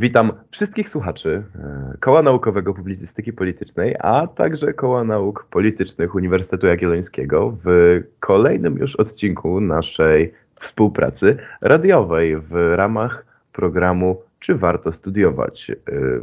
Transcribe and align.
Witam 0.00 0.32
wszystkich 0.50 0.88
słuchaczy 0.88 1.42
e, 1.54 1.94
Koła 2.00 2.22
Naukowego 2.22 2.74
Publicystyki 2.74 3.32
Politycznej, 3.32 3.96
a 3.98 4.26
także 4.26 4.72
Koła 4.72 5.04
Nauk 5.04 5.46
Politycznych 5.50 6.14
Uniwersytetu 6.14 6.66
Jagiellońskiego 6.66 7.56
w 7.64 8.00
kolejnym 8.20 8.78
już 8.78 8.96
odcinku 8.96 9.60
naszej 9.60 10.34
współpracy 10.60 11.36
radiowej 11.60 12.36
w 12.36 12.52
ramach 12.74 13.24
programu 13.52 14.22
Czy 14.38 14.54
warto 14.54 14.92
studiować? 14.92 15.70
E, 15.70 15.74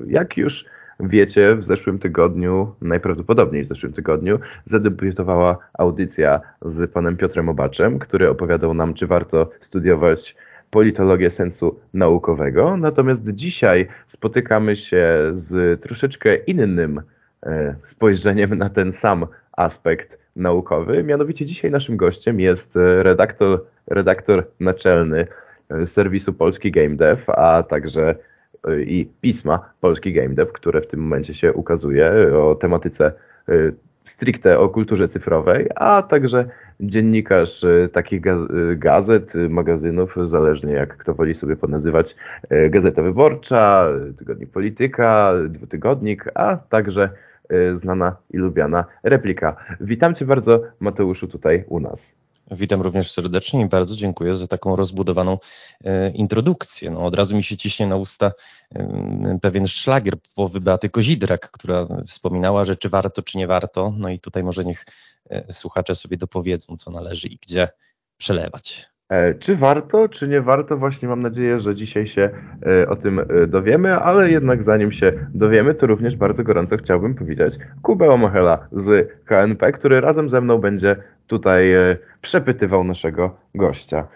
jak 0.07 0.37
już 0.37 0.65
wiecie, 0.99 1.55
w 1.55 1.65
zeszłym 1.65 1.99
tygodniu, 1.99 2.75
najprawdopodobniej 2.81 3.63
w 3.63 3.67
zeszłym 3.67 3.93
tygodniu, 3.93 4.39
zadebiutowała 4.65 5.57
audycja 5.73 6.41
z 6.61 6.91
panem 6.91 7.17
Piotrem 7.17 7.49
Obaczem, 7.49 7.99
który 7.99 8.29
opowiadał 8.29 8.73
nam, 8.73 8.93
czy 8.93 9.07
warto 9.07 9.49
studiować 9.61 10.35
politologię 10.71 11.31
sensu 11.31 11.79
naukowego. 11.93 12.77
Natomiast 12.77 13.29
dzisiaj 13.29 13.87
spotykamy 14.07 14.75
się 14.75 15.31
z 15.33 15.81
troszeczkę 15.81 16.35
innym 16.35 17.01
e, 17.45 17.75
spojrzeniem 17.83 18.55
na 18.55 18.69
ten 18.69 18.93
sam 18.93 19.25
aspekt 19.51 20.19
naukowy. 20.35 21.03
Mianowicie 21.03 21.45
dzisiaj 21.45 21.71
naszym 21.71 21.97
gościem 21.97 22.39
jest 22.39 22.77
e, 22.77 23.03
redaktor, 23.03 23.65
redaktor 23.87 24.47
naczelny 24.59 25.27
e, 25.69 25.87
serwisu 25.87 26.33
Polski 26.33 26.71
Game 26.71 26.95
Dev, 26.95 27.23
a 27.27 27.63
także 27.63 28.15
i 28.85 29.07
pisma 29.21 29.73
Polski 29.81 30.13
Game 30.13 30.29
Dev, 30.29 30.51
które 30.51 30.81
w 30.81 30.87
tym 30.87 30.99
momencie 30.99 31.33
się 31.33 31.53
ukazuje 31.53 32.11
o 32.37 32.55
tematyce 32.55 33.11
stricte 34.09 34.59
o 34.59 34.69
kulturze 34.69 35.07
cyfrowej, 35.07 35.67
a 35.75 36.01
także 36.01 36.45
dziennikarz 36.79 37.63
y, 37.63 37.89
takich 37.93 38.27
y, 38.27 38.75
gazet, 38.75 39.35
y, 39.35 39.49
magazynów, 39.49 40.15
zależnie 40.25 40.73
jak 40.73 40.97
kto 40.97 41.13
woli 41.13 41.35
sobie 41.35 41.55
ponazywać, 41.55 42.15
Gazeta 42.69 43.01
Wyborcza, 43.01 43.87
Tygodnik 44.17 44.49
Polityka, 44.49 45.33
Dwutygodnik, 45.49 46.25
a 46.35 46.57
także 46.57 47.09
znana 47.73 48.15
i 48.33 48.37
lubiana 48.37 48.85
replika. 49.03 49.55
Witam 49.81 50.15
Cię 50.15 50.25
bardzo, 50.25 50.61
Mateuszu, 50.79 51.27
tutaj 51.27 51.63
u 51.67 51.79
nas. 51.79 52.26
Witam 52.51 52.81
również 52.81 53.11
serdecznie 53.11 53.61
i 53.61 53.65
bardzo 53.65 53.95
dziękuję 53.95 54.35
za 54.35 54.47
taką 54.47 54.75
rozbudowaną 54.75 55.37
e, 55.83 56.09
introdukcję. 56.09 56.91
No, 56.91 57.05
od 57.05 57.15
razu 57.15 57.35
mi 57.35 57.43
się 57.43 57.57
ciśnie 57.57 57.87
na 57.87 57.95
usta 57.95 58.31
pewien 59.41 59.67
szlagier 59.67 60.13
połowy 60.35 60.61
Beaty 60.61 60.89
Kozidrak, 60.89 61.51
która 61.51 61.87
wspominała, 62.05 62.65
że 62.65 62.75
czy 62.75 62.89
warto, 62.89 63.21
czy 63.21 63.37
nie 63.37 63.47
warto. 63.47 63.93
No 63.97 64.09
i 64.09 64.19
tutaj 64.19 64.43
może 64.43 64.65
niech 64.65 64.85
e, 65.29 65.53
słuchacze 65.53 65.95
sobie 65.95 66.17
dopowiedzą, 66.17 66.75
co 66.75 66.91
należy 66.91 67.27
i 67.27 67.37
gdzie 67.37 67.67
przelewać. 68.17 68.89
E, 69.09 69.33
czy 69.33 69.55
warto, 69.55 70.09
czy 70.09 70.27
nie 70.27 70.41
warto? 70.41 70.77
Właśnie 70.77 71.07
mam 71.07 71.21
nadzieję, 71.21 71.59
że 71.59 71.75
dzisiaj 71.75 72.07
się 72.07 72.29
o 72.87 72.95
tym 72.95 73.21
dowiemy, 73.47 73.95
ale 73.95 74.31
jednak 74.31 74.63
zanim 74.63 74.91
się 74.91 75.13
dowiemy, 75.33 75.75
to 75.75 75.87
również 75.87 76.15
bardzo 76.15 76.43
gorąco 76.43 76.77
chciałbym 76.77 77.15
powiedzieć 77.15 77.55
Kubę 77.81 78.09
Omochela 78.09 78.67
z 78.71 79.09
KNP, 79.25 79.71
który 79.71 80.01
razem 80.01 80.29
ze 80.29 80.41
mną 80.41 80.57
będzie 80.57 80.95
tutaj 81.27 81.73
przepytywał 82.21 82.83
naszego 82.83 83.37
gościa. 83.55 84.07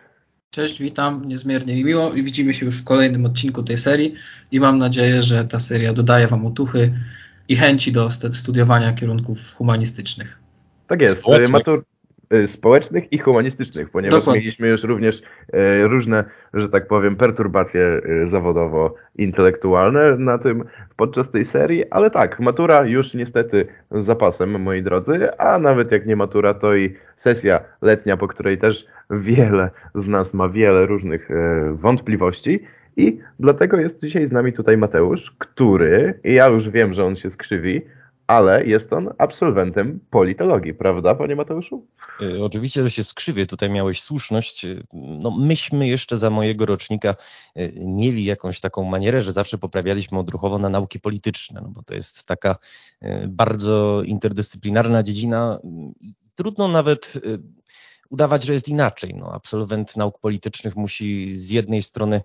Cześć, 0.50 0.82
witam, 0.82 1.28
niezmiernie 1.28 1.76
mi 1.76 1.84
miło 1.84 2.14
i 2.14 2.24
widzimy 2.24 2.54
się 2.54 2.66
już 2.66 2.78
w 2.78 2.84
kolejnym 2.84 3.26
odcinku 3.26 3.64
tej 3.64 3.78
serii 3.78 4.14
i 4.52 4.60
mam 4.60 4.78
nadzieję, 4.78 5.22
że 5.22 5.46
ta 5.46 5.60
seria 5.60 5.94
dodaje 5.94 6.28
Wam 6.28 6.46
otuchy 6.46 6.94
i 7.48 7.56
chęci 7.56 7.92
do 7.92 8.10
studiowania 8.32 8.94
kierunków 8.94 9.54
humanistycznych. 9.54 10.40
Tak 10.88 11.02
jest. 11.02 11.24
Matur, 11.50 11.80
Y, 11.80 11.91
społecznych 12.46 13.14
i 13.14 13.18
humanistycznych, 13.18 13.90
ponieważ 13.90 14.20
Dokładnie. 14.20 14.42
mieliśmy 14.42 14.68
już 14.68 14.84
również 14.84 15.22
y, 15.22 15.88
różne, 15.88 16.24
że 16.54 16.70
tak 16.70 16.88
powiem, 16.88 17.16
perturbacje 17.16 18.02
y, 18.24 18.28
zawodowo-intelektualne 18.28 20.18
na 20.18 20.38
tym 20.38 20.64
podczas 20.96 21.32
tej 21.32 21.46
serii, 21.46 21.90
ale 21.90 22.10
tak, 22.12 22.40
matura 22.40 22.86
już 22.86 23.14
niestety 23.14 23.68
z 23.92 24.06
zapasem, 24.06 24.62
moi 24.62 24.84
drodzy, 24.84 25.38
a 25.38 25.60
nawet 25.60 25.92
jak 25.92 26.06
nie 26.06 26.16
matura, 26.16 26.54
to 26.54 26.76
i 26.76 26.96
sesja 27.18 27.60
letnia, 27.82 28.18
po 28.18 28.28
której 28.28 28.58
też 28.58 28.86
wiele 29.10 29.70
z 29.96 30.08
nas 30.08 30.34
ma 30.34 30.50
wiele 30.50 30.86
różnych 30.86 31.30
wątpliwości. 31.74 32.64
I 32.98 33.20
dlatego 33.40 33.78
jest 33.78 34.02
dzisiaj 34.02 34.28
z 34.28 34.32
nami 34.32 34.54
tutaj 34.54 34.78
Mateusz, 34.78 35.32
który, 35.32 36.20
i 36.24 36.34
ja 36.34 36.48
już 36.48 36.70
wiem, 36.70 36.94
że 36.94 37.06
on 37.06 37.16
się 37.16 37.30
skrzywi, 37.30 37.82
ale 38.32 38.66
jest 38.66 38.94
on 38.94 39.10
absolwentem 39.18 40.00
politologii, 40.10 40.74
prawda, 40.74 41.16
panie 41.16 41.36
Mateuszu? 41.36 41.88
Y, 42.22 42.44
oczywiście, 42.44 42.84
że 42.84 42.90
się 42.90 43.04
skrzywię, 43.04 43.46
tutaj 43.46 43.70
miałeś 43.70 44.02
słuszność. 44.02 44.66
Y, 44.66 44.84
no, 44.94 45.32
myśmy 45.32 45.88
jeszcze 45.88 46.18
za 46.18 46.30
mojego 46.30 46.66
rocznika 46.66 47.16
y, 47.58 47.74
mieli 47.86 48.26
jakąś 48.26 48.60
taką 48.60 48.84
manierę, 48.84 49.22
że 49.22 49.32
zawsze 49.32 49.58
poprawialiśmy 49.58 50.20
odruchowo 50.20 50.60
na 50.60 50.70
nauki 50.70 51.00
polityczne, 51.00 51.62
no 51.64 51.70
bo 51.70 51.84
to 51.84 51.94
jest 51.94 52.28
taka 52.28 52.56
bardzo 53.28 54.02
interdyscyplinarna 54.06 55.04
dziedzina 55.04 55.60
i 56.02 56.14
trudno 56.36 56.68
nawet 56.68 57.22
udawać, 58.10 58.44
że 58.44 58.54
jest 58.54 58.70
inaczej. 58.70 59.14
No, 59.16 59.34
absolwent 59.34 59.98
nauk 59.98 60.20
politycznych 60.20 60.76
musi 60.76 61.38
z 61.38 61.50
jednej 61.50 61.82
strony 61.82 62.22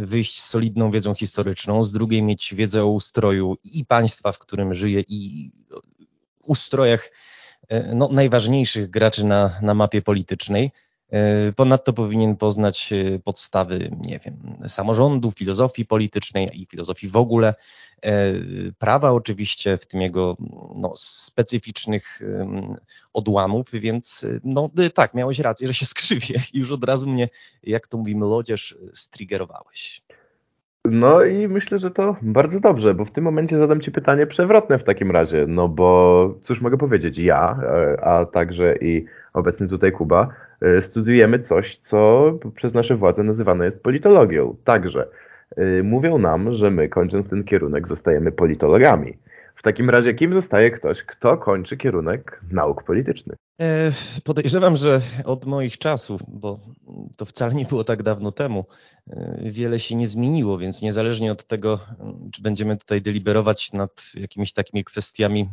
wyjść 0.00 0.40
z 0.40 0.48
solidną 0.48 0.90
wiedzą 0.90 1.14
historyczną, 1.14 1.84
z 1.84 1.92
drugiej 1.92 2.22
mieć 2.22 2.54
wiedzę 2.54 2.82
o 2.82 2.86
ustroju 2.86 3.56
i 3.64 3.84
państwa, 3.84 4.32
w 4.32 4.38
którym 4.38 4.74
żyje, 4.74 5.04
i 5.08 5.50
ustrojach 6.46 7.10
e, 7.68 7.94
no, 7.94 8.08
najważniejszych 8.12 8.90
graczy 8.90 9.24
na, 9.24 9.58
na 9.62 9.74
mapie 9.74 10.02
politycznej. 10.02 10.70
E, 11.10 11.52
ponadto 11.52 11.92
powinien 11.92 12.36
poznać 12.36 12.92
e, 12.92 13.18
podstawy, 13.18 13.90
nie 14.06 14.18
wiem, 14.18 14.56
samorządu, 14.68 15.30
filozofii 15.30 15.84
politycznej 15.84 16.60
i 16.60 16.66
filozofii 16.66 17.08
w 17.08 17.16
ogóle, 17.16 17.48
e, 17.48 17.54
prawa 18.78 19.12
oczywiście, 19.12 19.76
w 19.76 19.86
tym 19.86 20.00
jego 20.00 20.36
no, 20.76 20.92
specyficznych 20.96 22.20
odłamów, 23.12 23.66
więc 23.72 24.26
no 24.44 24.70
tak, 24.94 25.14
miałeś 25.14 25.38
rację, 25.38 25.66
że 25.66 25.74
się 25.74 25.86
skrzywię 25.94 26.40
już 26.54 26.72
od 26.72 26.84
razu 26.84 27.10
mnie, 27.10 27.28
jak 27.62 27.86
to 27.86 27.98
mówimy 27.98 28.26
lodzież, 28.26 28.78
striggerowałeś. 28.92 30.02
No 30.84 31.24
i 31.24 31.48
myślę, 31.48 31.78
że 31.78 31.90
to 31.90 32.16
bardzo 32.22 32.60
dobrze, 32.60 32.94
bo 32.94 33.04
w 33.04 33.10
tym 33.10 33.24
momencie 33.24 33.58
zadam 33.58 33.80
Ci 33.80 33.92
pytanie 33.92 34.26
przewrotne 34.26 34.78
w 34.78 34.84
takim 34.84 35.10
razie, 35.10 35.46
no 35.48 35.68
bo 35.68 36.34
cóż 36.42 36.60
mogę 36.60 36.78
powiedzieć, 36.78 37.18
ja, 37.18 37.60
a 38.02 38.26
także 38.26 38.76
i 38.76 39.04
obecny 39.32 39.68
tutaj 39.68 39.92
Kuba, 39.92 40.28
E, 40.64 40.82
studiujemy 40.82 41.38
coś, 41.38 41.76
co 41.76 42.32
przez 42.56 42.74
nasze 42.74 42.96
władze 42.96 43.22
nazywane 43.22 43.64
jest 43.64 43.82
politologią. 43.82 44.56
Także 44.64 45.00
e, 45.02 45.06
mówią 45.82 46.18
nam, 46.18 46.54
że 46.54 46.70
my 46.70 46.88
kończąc 46.88 47.28
ten 47.28 47.44
kierunek 47.44 47.88
zostajemy 47.88 48.32
politologami. 48.32 49.18
W 49.56 49.62
takim 49.62 49.90
razie 49.90 50.14
kim 50.14 50.34
zostaje 50.34 50.70
ktoś, 50.70 51.02
kto 51.02 51.36
kończy 51.36 51.76
kierunek 51.76 52.40
nauk 52.50 52.82
politycznych? 52.82 53.36
E, 53.60 53.90
podejrzewam, 54.24 54.76
że 54.76 55.00
od 55.24 55.46
moich 55.46 55.78
czasów, 55.78 56.20
bo 56.28 56.58
to 57.16 57.24
wcale 57.24 57.54
nie 57.54 57.64
było 57.64 57.84
tak 57.84 58.02
dawno 58.02 58.32
temu, 58.32 58.64
wiele 59.42 59.80
się 59.80 59.94
nie 59.94 60.08
zmieniło, 60.08 60.58
więc 60.58 60.82
niezależnie 60.82 61.32
od 61.32 61.46
tego, 61.46 61.78
czy 62.32 62.42
będziemy 62.42 62.76
tutaj 62.76 63.02
deliberować 63.02 63.72
nad 63.72 64.02
jakimiś 64.14 64.52
takimi 64.52 64.84
kwestiami 64.84 65.48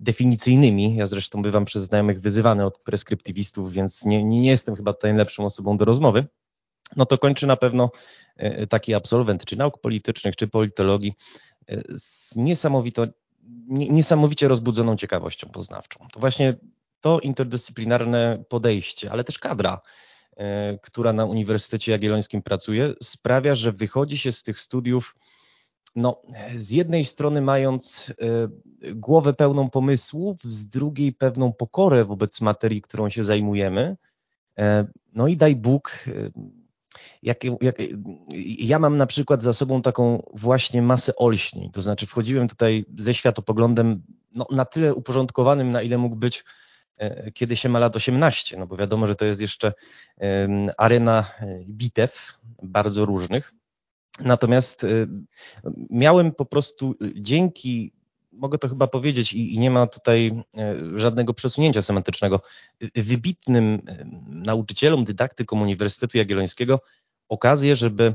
definicyjnymi. 0.00 0.96
Ja 0.96 1.06
zresztą 1.06 1.42
bywam 1.42 1.64
przez 1.64 1.82
znajomych 1.82 2.20
wyzywany 2.20 2.64
od 2.64 2.78
preskryptywistów, 2.78 3.72
więc 3.72 4.04
nie, 4.04 4.24
nie 4.24 4.46
jestem 4.46 4.74
chyba 4.74 4.92
tutaj 4.92 5.10
najlepszą 5.10 5.44
osobą 5.44 5.76
do 5.76 5.84
rozmowy. 5.84 6.26
No 6.96 7.06
to 7.06 7.18
kończy 7.18 7.46
na 7.46 7.56
pewno 7.56 7.90
e, 8.36 8.66
taki 8.66 8.94
absolwent, 8.94 9.44
czy 9.44 9.56
nauk 9.56 9.80
politycznych, 9.80 10.36
czy 10.36 10.48
politologii, 10.48 11.14
e, 11.68 11.82
z 11.94 12.36
niesamowito, 12.36 13.06
niesamowicie 13.68 14.48
rozbudzoną 14.48 14.96
ciekawością 14.96 15.48
poznawczą. 15.48 16.06
To 16.12 16.20
właśnie 16.20 16.56
to 17.00 17.20
interdyscyplinarne 17.20 18.44
podejście, 18.48 19.12
ale 19.12 19.24
też 19.24 19.38
kadra, 19.38 19.80
e, 20.36 20.78
która 20.82 21.12
na 21.12 21.24
Uniwersytecie 21.24 21.92
Jagiellońskim 21.92 22.42
pracuje, 22.42 22.94
sprawia, 23.02 23.54
że 23.54 23.72
wychodzi 23.72 24.18
się 24.18 24.32
z 24.32 24.42
tych 24.42 24.60
studiów 24.60 25.16
no, 25.96 26.22
z 26.54 26.70
jednej 26.70 27.04
strony 27.04 27.42
mając 27.42 28.12
głowę 28.94 29.34
pełną 29.34 29.70
pomysłów, 29.70 30.42
z 30.44 30.68
drugiej 30.68 31.12
pewną 31.12 31.52
pokorę 31.52 32.04
wobec 32.04 32.40
materii, 32.40 32.82
którą 32.82 33.08
się 33.08 33.24
zajmujemy. 33.24 33.96
No 35.12 35.28
i 35.28 35.36
daj 35.36 35.56
Bóg, 35.56 36.04
jak, 37.24 37.44
jak, 37.60 37.76
ja 38.58 38.78
mam 38.78 38.96
na 38.96 39.06
przykład 39.06 39.42
za 39.42 39.52
sobą 39.52 39.82
taką 39.82 40.22
właśnie 40.34 40.82
masę 40.82 41.16
olśnień, 41.16 41.70
to 41.70 41.82
znaczy 41.82 42.06
wchodziłem 42.06 42.48
tutaj 42.48 42.84
ze 42.98 43.14
światopoglądem 43.14 44.02
no, 44.34 44.46
na 44.50 44.64
tyle 44.64 44.94
uporządkowanym, 44.94 45.70
na 45.70 45.82
ile 45.82 45.98
mógł 45.98 46.16
być 46.16 46.44
kiedy 47.34 47.56
się 47.56 47.68
ma 47.68 47.78
lat 47.78 47.96
18, 47.96 48.56
no 48.56 48.66
bo 48.66 48.76
wiadomo, 48.76 49.06
że 49.06 49.14
to 49.14 49.24
jest 49.24 49.40
jeszcze 49.40 49.72
arena 50.78 51.30
bitew 51.68 52.34
bardzo 52.62 53.04
różnych. 53.04 53.52
Natomiast 54.20 54.84
y, 54.84 55.08
miałem 55.90 56.32
po 56.32 56.44
prostu 56.44 56.94
dzięki, 57.14 57.92
mogę 58.32 58.58
to 58.58 58.68
chyba 58.68 58.86
powiedzieć, 58.86 59.32
i, 59.32 59.54
i, 59.54 59.58
nie 59.58 59.70
ma 59.70 59.86
tutaj 59.86 60.42
żadnego 60.94 61.34
przesunięcia 61.34 61.82
semantycznego, 61.82 62.40
wybitnym 62.94 63.82
nauczycielom, 64.26 65.04
dydaktykom 65.04 65.62
Uniwersytetu 65.62 66.18
Jagiellońskiego 66.18 66.80
okazję, 67.28 67.76
żeby 67.76 68.14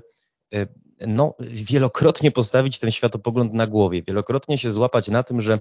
no, 1.08 1.36
wielokrotnie 1.40 2.32
postawić 2.32 2.80
ten 2.80 2.92
światopogląd 2.92 3.54
na 3.54 3.68
głowie, 3.68 4.04
wielokrotnie 4.04 4.58
się 4.58 4.72
złapać 4.72 5.08
na 5.08 5.24
tym, 5.24 5.42
że 5.42 5.60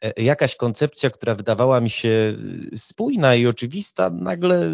e, 0.00 0.22
jakaś 0.22 0.56
koncepcja, 0.56 1.10
która 1.10 1.34
wydawała 1.34 1.80
mi 1.80 1.90
się 1.90 2.36
spójna 2.76 3.34
i 3.34 3.46
oczywista, 3.46 4.10
nagle 4.10 4.70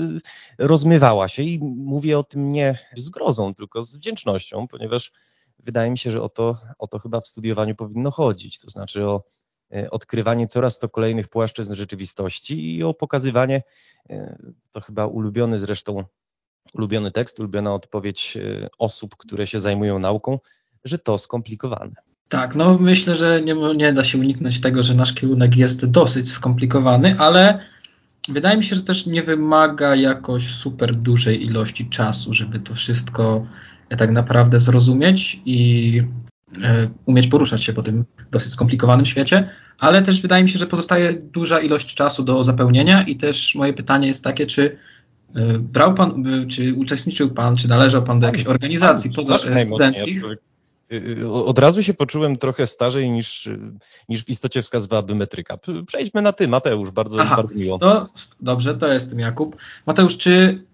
rozmywała 0.58 1.28
się 1.28 1.42
i 1.42 1.58
mówię 1.76 2.18
o 2.18 2.24
tym 2.24 2.52
nie 2.52 2.78
z 2.96 3.08
grozą, 3.08 3.54
tylko 3.54 3.82
z 3.82 3.96
wdzięcznością, 3.96 4.68
ponieważ 4.68 5.12
wydaje 5.58 5.90
mi 5.90 5.98
się, 5.98 6.10
że 6.10 6.22
o 6.22 6.28
to, 6.28 6.58
o 6.78 6.86
to 6.86 6.98
chyba 6.98 7.20
w 7.20 7.26
studiowaniu 7.26 7.74
powinno 7.74 8.10
chodzić, 8.10 8.60
to 8.60 8.70
znaczy 8.70 9.06
o 9.06 9.22
e, 9.74 9.90
odkrywanie 9.90 10.46
coraz 10.46 10.78
to 10.78 10.88
kolejnych 10.88 11.28
płaszczyzn 11.28 11.74
rzeczywistości 11.74 12.76
i 12.76 12.82
o 12.82 12.94
pokazywanie, 12.94 13.62
e, 14.10 14.38
to 14.72 14.80
chyba 14.80 15.06
ulubiony 15.06 15.58
zresztą 15.58 16.04
ulubiony 16.74 17.10
tekst, 17.10 17.40
ulubiona 17.40 17.74
odpowiedź 17.74 18.36
e, 18.36 18.68
osób, 18.78 19.16
które 19.16 19.46
się 19.46 19.60
zajmują 19.60 19.98
nauką, 19.98 20.38
że 20.84 20.98
to 20.98 21.18
skomplikowane. 21.18 21.94
Tak, 22.28 22.54
no 22.54 22.78
myślę, 22.78 23.16
że 23.16 23.42
nie, 23.42 23.54
nie 23.54 23.92
da 23.92 24.04
się 24.04 24.18
uniknąć 24.18 24.60
tego, 24.60 24.82
że 24.82 24.94
nasz 24.94 25.14
kierunek 25.14 25.56
jest 25.56 25.90
dosyć 25.90 26.30
skomplikowany, 26.30 27.18
ale 27.18 27.58
wydaje 28.28 28.56
mi 28.56 28.64
się, 28.64 28.76
że 28.76 28.82
też 28.82 29.06
nie 29.06 29.22
wymaga 29.22 29.94
jakoś 29.94 30.46
super 30.46 30.94
dużej 30.94 31.44
ilości 31.44 31.88
czasu, 31.88 32.32
żeby 32.32 32.60
to 32.60 32.74
wszystko 32.74 33.46
tak 33.98 34.10
naprawdę 34.10 34.60
zrozumieć 34.60 35.40
i 35.44 36.02
e, 36.62 36.90
umieć 37.06 37.26
poruszać 37.26 37.64
się 37.64 37.72
po 37.72 37.82
tym 37.82 38.04
dosyć 38.30 38.52
skomplikowanym 38.52 39.06
świecie, 39.06 39.50
ale 39.78 40.02
też 40.02 40.22
wydaje 40.22 40.42
mi 40.42 40.48
się, 40.48 40.58
że 40.58 40.66
pozostaje 40.66 41.12
duża 41.12 41.60
ilość 41.60 41.94
czasu 41.94 42.22
do 42.22 42.42
zapełnienia 42.42 43.02
i 43.02 43.16
też 43.16 43.54
moje 43.54 43.72
pytanie 43.72 44.08
jest 44.08 44.24
takie, 44.24 44.46
czy 44.46 44.76
E, 44.95 44.95
brał 45.58 45.94
pan, 45.94 46.24
czy 46.48 46.74
uczestniczył 46.74 47.30
pan, 47.30 47.56
czy 47.56 47.68
należał 47.68 48.02
pan 48.02 48.20
do 48.20 48.26
jakiejś 48.26 48.46
organizacji 48.46 49.10
poza 49.16 49.38
studenckich? 49.38 50.22
Od 51.32 51.58
razu 51.58 51.82
się 51.82 51.94
poczułem 51.94 52.36
trochę 52.36 52.66
starzej 52.66 53.10
niż, 53.10 53.48
niż 54.08 54.24
w 54.24 54.28
istocie 54.28 54.62
wskazywałaby 54.62 55.14
metryka. 55.14 55.58
Przejdźmy 55.86 56.22
na 56.22 56.32
ty, 56.32 56.48
Mateusz, 56.48 56.90
bardzo, 56.90 57.20
Aha, 57.20 57.36
bardzo 57.36 57.58
miło. 57.58 57.78
To, 57.78 58.02
dobrze, 58.40 58.74
to 58.74 58.92
jestem 58.92 59.18
Jakub. 59.18 59.56
Mateusz, 59.86 60.16
czy 60.16 60.64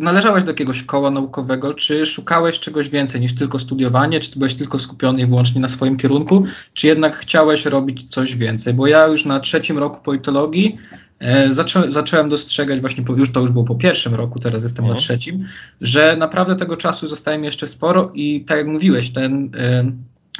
należałeś 0.00 0.44
do 0.44 0.50
jakiegoś 0.50 0.82
koła 0.82 1.10
naukowego, 1.10 1.74
czy 1.74 2.06
szukałeś 2.06 2.60
czegoś 2.60 2.88
więcej 2.88 3.20
niż 3.20 3.34
tylko 3.34 3.58
studiowanie, 3.58 4.20
czy 4.20 4.38
byłeś 4.38 4.54
tylko 4.54 4.78
skupiony 4.78 5.26
wyłącznie 5.26 5.60
na 5.60 5.68
swoim 5.68 5.96
kierunku, 5.96 6.44
czy 6.74 6.86
jednak 6.86 7.16
chciałeś 7.16 7.64
robić 7.64 8.06
coś 8.08 8.36
więcej? 8.36 8.74
Bo 8.74 8.86
ja 8.86 9.06
już 9.06 9.24
na 9.24 9.40
trzecim 9.40 9.78
roku 9.78 10.02
politologii 10.02 10.78
e, 11.18 11.52
zaczą, 11.52 11.90
zacząłem 11.90 12.28
dostrzegać 12.28 12.80
właśnie, 12.80 13.04
po, 13.04 13.12
już 13.12 13.32
to 13.32 13.40
już 13.40 13.50
było 13.50 13.64
po 13.64 13.74
pierwszym 13.74 14.14
roku, 14.14 14.38
teraz 14.38 14.62
jestem 14.62 14.84
mhm. 14.84 14.96
na 14.96 15.00
trzecim, 15.00 15.46
że 15.80 16.16
naprawdę 16.16 16.56
tego 16.56 16.76
czasu 16.76 17.08
zostaje 17.08 17.38
mi 17.38 17.44
jeszcze 17.44 17.68
sporo 17.68 18.10
i 18.14 18.40
tak 18.40 18.58
jak 18.58 18.66
mówiłeś, 18.66 19.12
ten 19.12 19.50
e, 19.58 19.92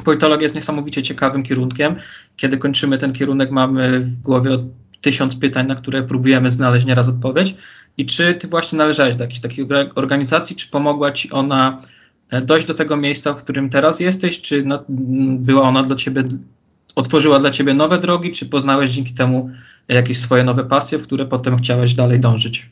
politologia 0.05 0.43
jest 0.43 0.55
niesamowicie 0.55 1.03
ciekawym 1.03 1.43
kierunkiem. 1.43 1.97
Kiedy 2.37 2.59
kończymy 2.59 2.99
ten 2.99 3.13
kierunek, 3.13 3.51
mamy 3.51 4.01
w 4.01 4.19
głowie 4.19 4.59
tysiąc 5.01 5.37
pytań, 5.37 5.67
na 5.67 5.75
które 5.75 6.03
próbujemy 6.03 6.51
znaleźć 6.51 6.87
nieraz 6.87 7.09
odpowiedź. 7.09 7.55
I 7.97 8.07
czy 8.07 8.35
ty 8.35 8.49
właśnie 8.49 8.79
należałeś 8.79 9.17
do 9.17 9.25
jakiejś 9.25 9.41
takiej 9.41 9.67
organizacji, 9.95 10.57
czy 10.57 10.69
pomogła 10.69 11.13
ci 11.13 11.31
ona 11.31 11.79
e, 12.31 12.43
dojść 12.43 12.67
do 12.67 12.75
tego 12.75 12.97
miejsca, 12.97 13.35
w 13.35 13.43
którym 13.43 13.71
teraz 13.71 14.01
jesteś, 14.01 14.41
czy 14.41 14.65
była 15.39 15.63
ona 15.63 15.83
dla 15.83 15.97
ciebie, 15.97 16.25
otworzyła 16.95 17.39
dla 17.39 17.51
ciebie 17.51 17.75
nowe 17.75 17.99
drogi, 17.99 18.33
czy 18.33 18.47
poznałeś 18.47 18.91
dzięki 18.91 19.15
temu 19.15 19.51
jakieś 19.89 20.19
swoje 20.19 20.45
nowe 20.45 20.65
pasje, 20.65 20.99
w 20.99 21.03
które 21.03 21.27
potem 21.27 21.57
chciałeś 21.57 21.95
dalej 21.95 22.21
dążyć? 22.21 22.71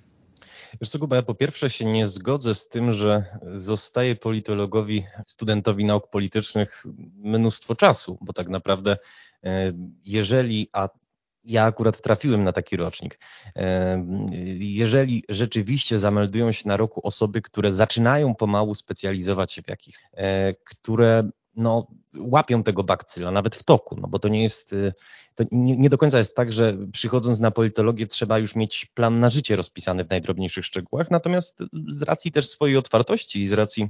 Wiesz 0.81 0.91
co, 0.91 0.99
Kuba, 0.99 1.17
ja 1.17 1.23
po 1.23 1.35
pierwsze 1.35 1.71
się 1.71 1.85
nie 1.85 2.09
zgodzę 2.09 2.55
z 2.55 2.69
tym, 2.69 2.93
że 2.93 3.25
zostaje 3.53 4.17
politologowi, 4.17 5.05
studentowi 5.27 5.85
nauk 5.85 6.11
politycznych 6.11 6.85
mnóstwo 7.17 7.75
czasu, 7.75 8.19
bo 8.21 8.33
tak 8.33 8.49
naprawdę 8.49 8.97
e, 9.45 9.73
jeżeli, 10.05 10.69
a 10.73 10.89
ja 11.45 11.65
akurat 11.65 12.01
trafiłem 12.01 12.45
na 12.45 12.53
taki 12.53 12.77
rocznik. 12.77 13.19
Jeżeli 14.59 15.25
rzeczywiście 15.29 15.99
zameldują 15.99 16.53
się 16.53 16.69
na 16.69 16.77
roku 16.77 17.07
osoby, 17.07 17.43
które 17.43 17.73
zaczynają 17.73 18.35
pomału 18.35 18.75
specjalizować 18.75 19.53
się 19.53 19.63
w 19.63 19.69
jakichś, 19.69 19.99
e, 20.13 20.55
które 20.55 21.29
no, 21.57 21.87
łapią 22.19 22.63
tego 22.63 22.85
bakcyla, 22.85 23.31
nawet 23.31 23.57
w 23.57 23.63
toku, 23.63 23.97
no 24.01 24.09
bo 24.09 24.19
to 24.19 24.29
nie 24.29 24.43
jest, 24.43 24.73
y, 24.73 24.93
to 25.35 25.45
nie, 25.53 25.77
nie, 25.77 25.91
do 25.91 25.99
końca 25.99 26.19
jest 26.19 26.37
tak, 26.37 26.53
że 26.53 26.77
przychodząc 26.93 27.41
na 27.41 27.51
politologię 27.51 28.07
trzeba 28.07 28.39
już 28.39 28.57
mieć 28.57 28.87
plan 28.95 29.21
na 29.21 29.31
życie 29.31 29.57
rozpisany 29.57 30.05
w 30.05 30.11
najdrobniejszych 30.11 30.65
szczegółach, 30.65 31.11
natomiast 31.11 31.59
z 31.89 32.03
racji 32.03 32.33
też 32.33 32.49
swojej 32.49 32.77
otwartości 32.77 33.43
i 33.43 33.47
z 33.47 33.53
racji 33.53 33.89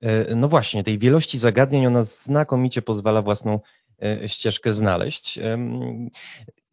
e, 0.00 0.34
no 0.34 0.48
właśnie, 0.48 0.84
tej 0.84 0.98
wielości 0.98 1.38
zagadnień 1.38 1.86
ona 1.86 2.04
znakomicie 2.04 2.82
pozwala 2.82 3.22
własną 3.22 3.60
E, 3.89 3.89
ścieżkę 4.26 4.72
znaleźć. 4.72 5.38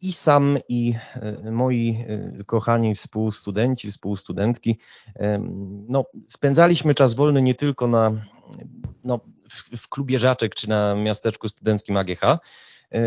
I 0.00 0.12
sam, 0.12 0.58
i 0.68 0.94
e, 1.14 1.50
moi 1.50 2.04
e, 2.08 2.44
kochani 2.44 2.94
współstudenci, 2.94 3.90
współstudentki, 3.90 4.78
no, 5.88 6.04
spędzaliśmy 6.28 6.94
czas 6.94 7.14
wolny 7.14 7.42
nie 7.42 7.54
tylko 7.54 7.86
na, 7.86 8.12
no, 9.04 9.20
w, 9.50 9.76
w 9.82 9.88
klubie 9.88 10.18
Żaczek 10.18 10.54
czy 10.54 10.68
na 10.68 10.94
miasteczku 10.94 11.48
studenckim 11.48 11.96
AGH, 11.96 12.20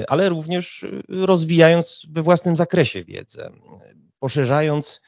ale 0.07 0.29
również 0.29 0.85
rozwijając 1.09 2.05
we 2.09 2.23
własnym 2.23 2.55
zakresie 2.55 3.03
wiedzę, 3.03 3.51
poszerzając 4.19 5.01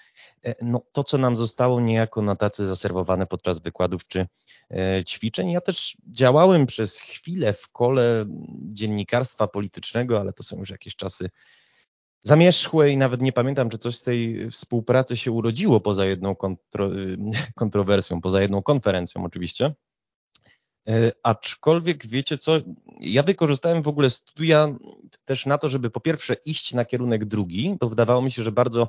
no, 0.61 0.81
to, 0.91 1.03
co 1.03 1.17
nam 1.17 1.35
zostało 1.35 1.81
niejako 1.81 2.21
na 2.21 2.35
tacy 2.35 2.67
zaserwowane 2.67 3.25
podczas 3.25 3.59
wykładów 3.59 4.07
czy 4.07 4.27
E, 4.73 5.03
ćwiczeń. 5.05 5.51
Ja 5.51 5.61
też 5.61 5.97
działałem 6.07 6.65
przez 6.65 6.99
chwilę 6.99 7.53
w 7.53 7.69
kole 7.69 8.25
dziennikarstwa 8.61 9.47
politycznego, 9.47 10.19
ale 10.19 10.33
to 10.33 10.43
są 10.43 10.57
już 10.57 10.69
jakieś 10.69 10.95
czasy 10.95 11.29
zamierzchłe 12.21 12.91
i 12.91 12.97
nawet 12.97 13.21
nie 13.21 13.33
pamiętam, 13.33 13.69
czy 13.69 13.77
coś 13.77 13.95
z 13.95 14.03
tej 14.03 14.51
współpracy 14.51 15.17
się 15.17 15.31
urodziło 15.31 15.79
poza 15.79 16.05
jedną 16.05 16.35
kontro, 16.35 16.89
kontrowersją, 17.55 18.21
poza 18.21 18.41
jedną 18.41 18.63
konferencją 18.63 19.25
oczywiście. 19.25 19.73
E, 20.87 21.11
aczkolwiek 21.23 22.07
wiecie 22.07 22.37
co, 22.37 22.57
ja 22.99 23.23
wykorzystałem 23.23 23.83
w 23.83 23.87
ogóle 23.87 24.09
studia 24.09 24.75
też 25.25 25.45
na 25.45 25.57
to, 25.57 25.69
żeby 25.69 25.89
po 25.89 25.99
pierwsze 25.99 26.35
iść 26.45 26.73
na 26.73 26.85
kierunek 26.85 27.25
drugi, 27.25 27.75
bo 27.79 27.89
wydawało 27.89 28.21
mi 28.21 28.31
się, 28.31 28.43
że 28.43 28.51
bardzo 28.51 28.81
e, 28.81 28.87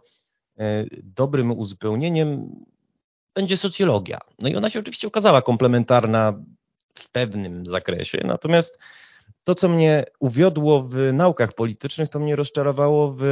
dobrym 1.02 1.52
uzupełnieniem 1.52 2.50
będzie 3.34 3.56
socjologia. 3.56 4.18
No 4.38 4.48
i 4.48 4.56
ona 4.56 4.70
się 4.70 4.80
oczywiście 4.80 5.08
okazała 5.08 5.42
komplementarna 5.42 6.32
w 6.98 7.10
pewnym 7.10 7.66
zakresie, 7.66 8.18
natomiast 8.24 8.78
to, 9.44 9.54
co 9.54 9.68
mnie 9.68 10.04
uwiodło 10.18 10.82
w 10.82 10.96
naukach 11.12 11.52
politycznych, 11.52 12.08
to 12.08 12.20
mnie 12.20 12.36
rozczarowało 12.36 13.12
w 13.12 13.22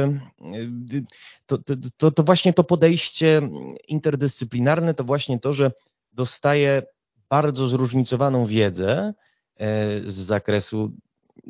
to, 1.45 1.57
to, 1.97 2.11
to 2.11 2.23
właśnie 2.23 2.53
to 2.53 2.63
podejście 2.63 3.41
interdyscyplinarne, 3.87 4.93
to 4.93 5.03
właśnie 5.03 5.39
to, 5.39 5.53
że 5.53 5.71
dostaję 6.11 6.83
bardzo 7.29 7.67
zróżnicowaną 7.67 8.45
wiedzę 8.45 9.13
e, 9.57 9.99
z 10.05 10.13
zakresu, 10.13 10.91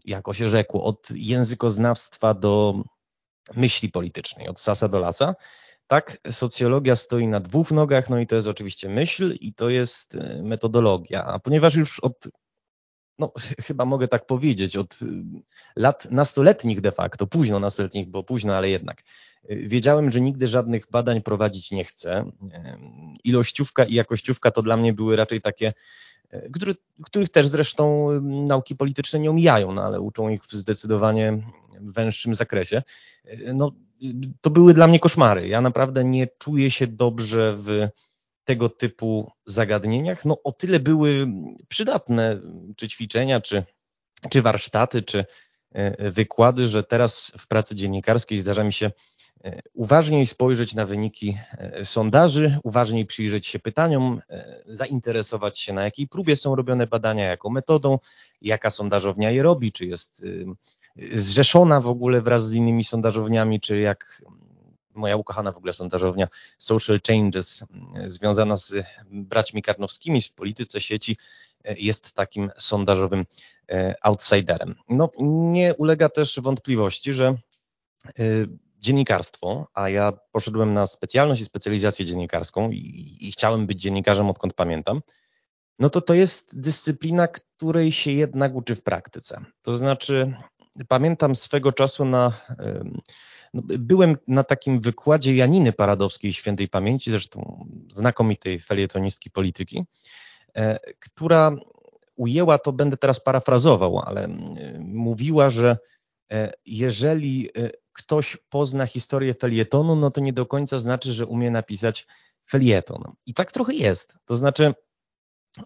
jako 0.06 0.34
się 0.34 0.50
rzekło, 0.50 0.84
od 0.84 1.08
językoznawstwa 1.16 2.34
do 2.34 2.84
myśli 3.56 3.90
politycznej, 3.90 4.48
od 4.48 4.60
sasa 4.60 4.88
do 4.88 5.00
lasa 5.00 5.36
tak, 5.88 6.18
socjologia 6.32 6.96
stoi 6.96 7.28
na 7.28 7.40
dwóch 7.40 7.72
nogach, 7.72 8.10
no 8.10 8.20
i 8.20 8.28
to 8.28 8.36
jest 8.36 8.48
oczywiście 8.48 8.90
myśl 8.90 9.38
i 9.40 9.54
to 9.54 9.70
jest 9.70 10.16
e, 10.16 10.44
metodologia. 10.44 11.24
A 11.24 11.40
ponieważ 11.40 11.76
już 11.76 12.00
od, 12.00 12.28
no 13.20 13.32
chyba 13.66 13.86
mogę 13.86 14.08
tak 14.08 14.26
powiedzieć, 14.26 14.78
od 14.78 14.94
e, 14.94 15.06
lat 15.76 16.12
nastoletnich 16.12 16.82
de 16.82 16.92
facto, 16.92 17.28
późno 17.28 17.60
nastoletnich, 17.60 18.10
bo 18.10 18.24
późno, 18.24 18.56
ale 18.56 18.70
jednak, 18.70 19.04
e, 19.44 19.56
wiedziałem, 19.56 20.12
że 20.12 20.22
nigdy 20.22 20.48
żadnych 20.48 20.90
badań 20.92 21.22
prowadzić 21.22 21.72
nie 21.72 21.84
chcę. 21.84 22.32
Ilościówka 23.24 23.84
i 23.84 23.94
jakościówka 23.94 24.52
to 24.52 24.62
dla 24.62 24.78
mnie 24.78 24.94
były 24.94 25.16
raczej 25.16 25.42
takie 25.42 25.74
który, 26.54 26.76
których 27.04 27.30
też 27.30 27.48
zresztą 27.48 28.10
nauki 28.22 28.76
polityczne 28.76 29.20
nie 29.20 29.30
omijają, 29.30 29.74
no 29.74 29.84
ale 29.84 30.02
uczą 30.02 30.30
ich 30.30 30.46
w 30.46 30.52
zdecydowanie 30.52 31.44
węższym 31.82 32.36
zakresie. 32.36 32.84
No, 33.54 33.72
to 34.42 34.50
były 34.50 34.74
dla 34.74 34.88
mnie 34.88 35.00
koszmary. 35.00 35.48
Ja 35.48 35.62
naprawdę 35.62 36.04
nie 36.04 36.28
czuję 36.40 36.72
się 36.72 36.88
dobrze 36.88 37.54
w 37.58 37.88
tego 38.44 38.70
typu 38.70 39.32
zagadnieniach. 39.46 40.26
No 40.26 40.38
o 40.44 40.52
tyle 40.52 40.80
były 40.80 41.28
przydatne, 41.68 42.42
czy 42.76 42.88
ćwiczenia, 42.88 43.42
czy, 43.42 43.64
czy 44.30 44.42
warsztaty, 44.42 45.02
czy 45.02 45.26
e, 45.72 46.12
wykłady, 46.12 46.68
że 46.68 46.84
teraz 46.84 47.32
w 47.38 47.48
pracy 47.48 47.76
dziennikarskiej 47.76 48.40
zdarza 48.40 48.64
mi 48.64 48.74
się 48.74 48.92
e, 49.44 49.60
uważniej 49.74 50.26
spojrzeć 50.26 50.74
na 50.74 50.86
wyniki 50.86 51.38
e, 51.58 51.86
sondaży, 51.86 52.60
uważniej 52.64 53.06
przyjrzeć 53.06 53.48
się 53.48 53.60
pytaniom, 53.60 54.22
zainteresować 54.66 55.60
się 55.60 55.74
na 55.74 55.84
jakiej 55.84 56.08
próbie 56.08 56.36
są 56.36 56.56
robione 56.56 56.88
badania, 56.88 57.26
jaką 57.26 57.50
metodą, 57.50 58.00
jaka 58.42 58.70
sondażownia 58.70 59.32
je 59.32 59.44
robi, 59.44 59.72
czy 59.72 59.86
jest 59.86 60.26
zrzeszona 60.96 61.82
w 61.82 61.88
ogóle 61.88 62.22
wraz 62.22 62.50
z 62.50 62.54
innymi 62.54 62.84
sondażowniami, 62.84 63.60
czy 63.60 63.80
jak 63.80 64.24
moja 64.96 65.16
ukochana 65.16 65.52
w 65.52 65.58
ogóle 65.58 65.74
sondażownia 65.74 66.28
Social 66.58 67.00
Changes, 67.08 67.64
związana 68.06 68.58
z 68.58 68.74
braćmi 69.12 69.62
Karnowskimi 69.62 70.22
w 70.22 70.34
polityce 70.34 70.82
sieci, 70.82 71.18
jest 71.78 72.14
takim 72.14 72.52
sondażowym 72.58 73.26
outsiderem. 74.02 74.76
No, 74.90 75.10
nie 75.52 75.74
ulega 75.74 76.10
też 76.10 76.40
wątpliwości, 76.40 77.14
że 77.14 77.36
dziennikarstwo, 78.78 79.68
a 79.74 79.90
ja 79.90 80.14
poszedłem 80.32 80.74
na 80.74 80.88
specjalność 80.88 81.42
i 81.42 81.46
specjalizację 81.46 82.06
dziennikarską 82.06 82.72
i, 82.72 83.18
i 83.22 83.32
chciałem 83.32 83.68
być 83.68 83.82
dziennikarzem 83.82 84.30
odkąd 84.30 84.54
pamiętam, 84.54 85.02
no 85.80 85.90
to 85.90 86.02
to 86.02 86.14
jest 86.14 86.62
dyscyplina, 86.62 87.28
której 87.28 87.92
się 87.92 88.12
jednak 88.12 88.56
uczy 88.56 88.76
w 88.76 88.84
praktyce. 88.84 89.46
To 89.62 89.78
znaczy, 89.78 90.34
pamiętam 90.88 91.36
swego 91.36 91.72
czasu 91.72 92.06
na. 92.06 92.34
No, 93.54 93.62
byłem 93.66 94.18
na 94.28 94.44
takim 94.44 94.82
wykładzie 94.82 95.36
Janiny 95.36 95.74
Paradowskiej 95.74 96.34
świętej 96.34 96.70
pamięci, 96.70 97.12
zresztą 97.12 97.68
znakomitej 97.90 98.60
felietonistki 98.60 99.32
polityki, 99.32 99.86
e, 100.56 100.80
która 101.00 101.56
ujęła, 102.16 102.58
to 102.58 102.74
będę 102.74 102.98
teraz 102.98 103.20
parafrazował, 103.20 104.00
ale 104.00 104.28
mówiła, 104.80 105.50
że 105.50 105.78
e, 106.32 106.54
jeżeli 106.66 107.50
e, 107.50 107.70
ktoś 107.94 108.38
pozna 108.50 108.86
historię 108.86 109.34
felietonu, 109.34 109.96
no 109.96 110.12
to 110.12 110.22
nie 110.22 110.34
do 110.34 110.46
końca 110.46 110.80
znaczy, 110.80 111.14
że 111.14 111.26
umie 111.26 111.52
napisać 111.52 112.08
felieton. 112.50 113.04
I 113.26 113.34
tak 113.34 113.52
trochę 113.52 113.74
jest. 113.74 114.18
To 114.26 114.36
znaczy, 114.36 114.74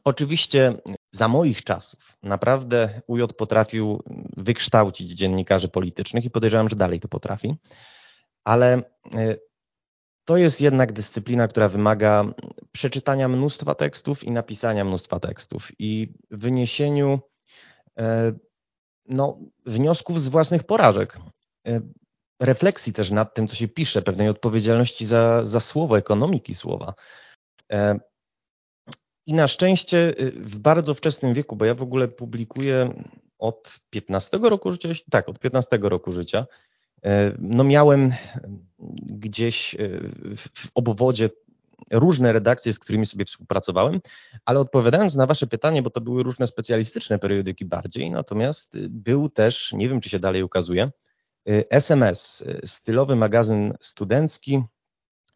oczywiście 0.03 0.73
za 1.11 1.27
moich 1.27 1.63
czasów 1.63 2.17
naprawdę 2.23 3.01
UJ 3.07 3.21
potrafił 3.37 4.03
wykształcić 4.37 5.11
dziennikarzy 5.11 5.67
politycznych 5.69 6.25
i 6.25 6.29
podejrzewam, 6.29 6.69
że 6.69 6.75
dalej 6.75 6.99
to 6.99 7.07
potrafi, 7.07 7.55
ale 8.43 8.81
e, 9.15 9.35
to 10.25 10.37
jest 10.37 10.61
jednak 10.61 10.93
dyscyplina, 10.93 11.47
która 11.47 11.69
wymaga 11.69 12.25
przeczytania 12.71 13.27
mnóstwa 13.27 13.75
tekstów 13.75 14.23
i 14.23 14.31
napisania 14.31 14.85
mnóstwa 14.85 15.19
tekstów 15.19 15.71
i 15.79 16.13
wyniesieniu 16.31 17.19
e, 17.99 18.33
no, 19.09 19.39
wniosków 19.65 20.21
z 20.21 20.27
własnych 20.27 20.63
porażek. 20.63 21.19
E, 21.67 21.81
refleksji 22.41 22.93
też 22.93 23.11
nad 23.11 23.33
tym, 23.33 23.47
co 23.47 23.55
się 23.55 23.67
pisze, 23.67 24.01
pewnej 24.01 24.29
odpowiedzialności 24.29 25.05
za, 25.05 25.45
za 25.45 25.59
słowo, 25.59 25.97
ekonomiki 25.97 26.55
słowa. 26.55 26.93
E, 29.27 29.31
I 29.31 29.33
na 29.33 29.47
szczęście 29.47 30.13
y, 30.19 30.31
w 30.31 30.59
bardzo 30.59 30.93
wczesnym 30.93 31.33
wieku, 31.33 31.55
bo 31.55 31.65
ja 31.65 31.75
w 31.75 31.81
ogóle 31.81 32.07
publikuję 32.07 33.03
od 33.39 33.79
15 33.89 34.39
roku 34.41 34.71
życia, 34.71 34.89
tak, 35.11 35.29
od 35.29 35.39
15 35.39 35.79
roku 35.81 36.11
życia, 36.13 36.45
e, 37.05 37.33
no 37.39 37.63
miałem 37.63 38.13
gdzieś 39.09 39.75
e, 39.75 39.77
w 40.35 40.71
obwodzie 40.75 41.29
różne 41.91 42.33
redakcje, 42.33 42.73
z 42.73 42.79
którymi 42.79 43.05
sobie 43.05 43.25
współpracowałem, 43.25 44.01
ale 44.45 44.59
odpowiadając 44.59 45.15
na 45.15 45.25
Wasze 45.25 45.47
pytanie, 45.47 45.81
bo 45.81 45.89
to 45.89 46.01
były 46.01 46.23
różne 46.23 46.47
specjalistyczne 46.47 47.19
periodyki 47.19 47.65
bardziej, 47.65 48.11
natomiast 48.11 48.77
był 48.89 49.29
też, 49.29 49.73
nie 49.73 49.89
wiem 49.89 50.01
czy 50.01 50.09
się 50.09 50.19
dalej 50.19 50.43
ukazuje, 50.43 50.91
SMS, 51.69 52.43
stylowy 52.65 53.15
magazyn 53.15 53.73
studencki, 53.81 54.63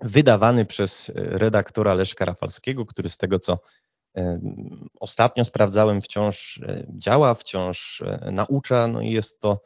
wydawany 0.01 0.65
przez 0.65 1.11
redaktora 1.15 1.93
Leszka 1.93 2.25
Rafalskiego, 2.25 2.85
który 2.85 3.09
z 3.09 3.17
tego 3.17 3.39
co 3.39 3.59
ostatnio 4.99 5.45
sprawdzałem, 5.45 6.01
wciąż 6.01 6.57
e, 6.57 6.85
działa, 6.89 7.35
wciąż 7.35 8.01
e, 8.01 8.31
naucza, 8.31 8.87
no 8.87 9.01
i 9.01 9.11
jest 9.11 9.39
to 9.39 9.61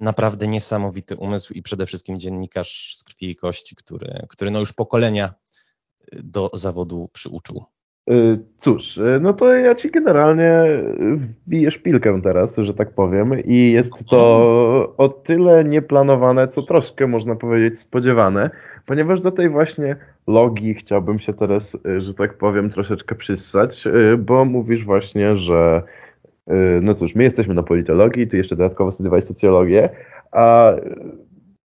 naprawdę 0.00 0.46
niesamowity 0.46 1.16
umysł 1.16 1.52
i 1.52 1.62
przede 1.62 1.86
wszystkim 1.86 2.20
dziennikarz 2.20 2.96
z 2.96 3.04
krwi 3.04 3.30
i 3.30 3.36
kości, 3.36 3.76
który, 3.76 4.26
który 4.28 4.50
no 4.50 4.60
już 4.60 4.72
pokolenia 4.72 5.34
e, 6.12 6.22
do 6.22 6.50
zawodu 6.54 7.08
przyuczył. 7.12 7.64
Y, 8.08 8.38
cóż, 8.60 8.96
y, 8.96 9.18
no 9.20 9.32
to 9.32 9.54
ja 9.54 9.74
ci 9.74 9.90
generalnie 9.90 10.64
wbiję 10.98 11.70
szpilkę 11.70 12.20
teraz, 12.22 12.56
że 12.56 12.74
tak 12.74 12.90
powiem, 12.94 13.44
i 13.44 13.72
jest 13.72 13.92
to 14.10 14.94
o 14.96 15.08
tyle 15.08 15.64
nieplanowane, 15.64 16.48
co 16.48 16.62
troszkę 16.62 17.06
można 17.06 17.36
powiedzieć 17.36 17.78
spodziewane, 17.78 18.50
ponieważ 18.86 19.20
do 19.20 19.32
tej 19.32 19.48
właśnie 19.48 19.96
logii 20.26 20.74
chciałbym 20.74 21.18
się 21.18 21.32
teraz, 21.32 21.74
y, 21.74 22.00
że 22.00 22.14
tak 22.14 22.38
powiem, 22.38 22.70
troszeczkę 22.70 23.14
przyssać, 23.14 23.84
bo 24.18 24.44
mówisz 24.44 24.84
właśnie, 24.84 25.36
że 25.36 25.82
no 26.82 26.94
cóż, 26.94 27.14
my 27.14 27.24
jesteśmy 27.24 27.54
na 27.54 27.62
politologii, 27.62 28.28
ty 28.28 28.36
jeszcze 28.36 28.56
dodatkowo 28.56 28.92
studiowałeś 28.92 29.24
socjologię, 29.24 29.88
a 30.32 30.72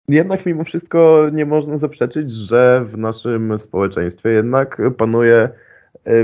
jednak 0.08 0.46
mimo 0.46 0.64
wszystko 0.64 1.30
nie 1.30 1.46
można 1.46 1.78
zaprzeczyć, 1.78 2.32
że 2.32 2.86
w 2.86 2.98
naszym 2.98 3.60
społeczeństwie 3.60 4.30
jednak 4.30 4.82
panuje 4.98 5.50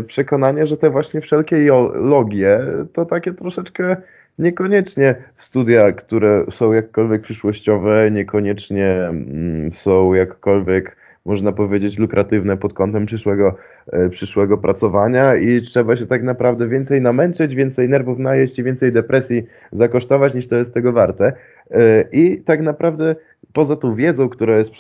przekonanie, 0.07 0.67
że 0.67 0.77
te 0.77 0.89
właśnie 0.89 1.22
wszelkie 1.22 1.57
logie 1.93 2.60
to 2.93 3.05
takie 3.05 3.34
troszeczkę 3.34 3.96
niekoniecznie 4.39 5.15
studia, 5.38 5.91
które 5.91 6.46
są 6.51 6.74
jakkolwiek 6.74 7.22
przyszłościowe, 7.22 8.12
niekoniecznie 8.12 8.93
mm, 9.10 9.72
są 9.72 10.13
jakkolwiek 10.13 10.96
można 11.27 11.51
powiedzieć 11.51 11.98
lukratywne 11.98 12.57
pod 12.57 12.74
kątem 12.74 13.05
przyszłego, 13.05 13.55
e, 13.91 14.10
przyszłego 14.10 14.57
pracowania 14.57 15.36
i 15.36 15.62
trzeba 15.62 15.98
się 15.98 16.05
tak 16.05 16.24
naprawdę 16.24 16.67
więcej 16.67 17.01
namęczyć, 17.01 17.55
więcej 17.55 17.89
nerwów 17.89 18.19
najeść 18.19 18.60
i 18.60 18.63
więcej 18.63 18.91
depresji 18.91 19.43
zakosztować 19.72 20.34
niż 20.34 20.48
to 20.48 20.55
jest 20.55 20.74
tego 20.74 20.91
warte. 20.91 21.34
E, 21.72 22.01
I 22.12 22.41
tak 22.41 22.62
naprawdę 22.62 23.15
poza 23.54 23.75
tą 23.75 23.96
wiedzą, 23.96 24.30
która 24.30 24.58
jest 24.58 24.72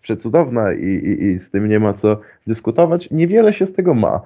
przecudowna 0.00 0.72
i, 0.72 0.84
i, 0.84 1.24
i 1.24 1.38
z 1.38 1.50
tym 1.50 1.68
nie 1.68 1.80
ma 1.80 1.92
co 1.92 2.20
dyskutować, 2.46 3.10
niewiele 3.10 3.52
się 3.52 3.66
z 3.66 3.72
tego 3.72 3.94
ma. 3.94 4.20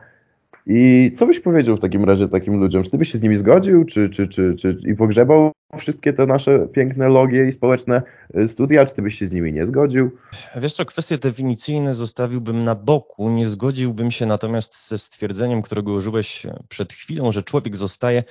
I 0.67 1.13
co 1.17 1.27
byś 1.27 1.41
powiedział 1.41 1.77
w 1.77 1.81
takim 1.81 2.05
razie 2.05 2.29
takim 2.29 2.61
ludziom? 2.61 2.83
Czy 2.83 2.91
ty 2.91 2.99
byś 2.99 3.13
się 3.13 3.19
z 3.19 3.23
nimi 3.23 3.39
zgodził, 3.39 3.85
czy, 3.85 4.11
czy, 4.11 4.29
czy, 4.29 4.55
czy 4.59 4.79
i 4.87 4.95
pogrzebał 4.95 5.53
wszystkie 5.79 6.13
te 6.13 6.27
nasze 6.27 6.69
piękne 6.73 7.09
logie 7.09 7.49
i 7.49 7.53
społeczne 7.53 8.03
y, 8.37 8.49
studia, 8.49 8.87
czy 8.87 8.95
ty 8.95 9.03
byś 9.03 9.19
się 9.19 9.27
z 9.27 9.33
nimi 9.33 9.53
nie 9.53 9.67
zgodził? 9.67 10.11
Wiesz 10.57 10.75
co, 10.75 10.85
kwestie 10.85 11.19
definicyjne 11.19 11.95
zostawiłbym 11.95 12.65
na 12.65 12.75
boku, 12.75 13.31
nie 13.31 13.47
zgodziłbym 13.47 14.11
się 14.11 14.27
natomiast 14.27 14.89
ze 14.89 14.99
stwierdzeniem, 14.99 15.63
którego 15.63 15.93
użyłeś 15.93 16.47
przed 16.69 16.93
chwilą, 16.93 17.33
że 17.33 17.43
człowiek 17.43 17.77
zostaje, 17.77 18.25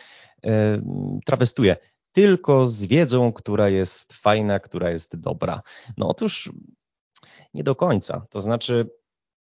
e, 0.46 0.82
trawestuje, 1.26 1.76
tylko 2.12 2.66
z 2.66 2.86
wiedzą, 2.86 3.34
która 3.34 3.70
jest 3.70 4.14
fajna, 4.14 4.60
która 4.60 4.90
jest 4.90 5.20
dobra. 5.20 5.62
No 5.98 6.08
otóż 6.08 6.52
nie 7.54 7.64
do 7.64 7.76
końca. 7.76 8.24
To 8.30 8.42
znaczy, 8.42 8.90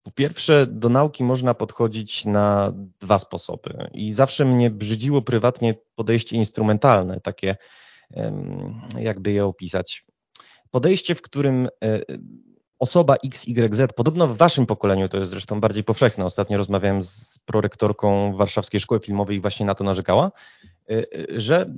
po 0.03 0.11
pierwsze, 0.11 0.67
do 0.67 0.89
nauki 0.89 1.23
można 1.23 1.53
podchodzić 1.53 2.25
na 2.25 2.73
dwa 2.99 3.19
sposoby 3.19 3.89
i 3.93 4.11
zawsze 4.11 4.45
mnie 4.45 4.69
brzydziło 4.69 5.21
prywatnie 5.21 5.75
podejście 5.95 6.35
instrumentalne, 6.35 7.21
takie 7.21 7.55
jakby 8.97 9.31
je 9.31 9.45
opisać. 9.45 10.05
Podejście, 10.71 11.15
w 11.15 11.21
którym 11.21 11.67
e, 11.83 11.99
osoba 12.79 13.15
XYZ, 13.25 13.81
podobno 13.95 14.27
w 14.27 14.37
waszym 14.37 14.65
pokoleniu 14.65 15.09
to 15.09 15.17
jest 15.17 15.29
zresztą 15.29 15.61
bardziej 15.61 15.83
powszechne. 15.83 16.25
Ostatnio 16.25 16.57
rozmawiałem 16.57 17.03
z 17.03 17.39
prorektorką 17.45 18.35
Warszawskiej 18.37 18.79
Szkoły 18.79 18.99
Filmowej 18.99 19.37
i 19.37 19.41
właśnie 19.41 19.65
na 19.65 19.75
to 19.75 19.83
narzekała, 19.83 20.25
e, 20.25 20.29
e, 20.29 20.78
że 21.29 21.73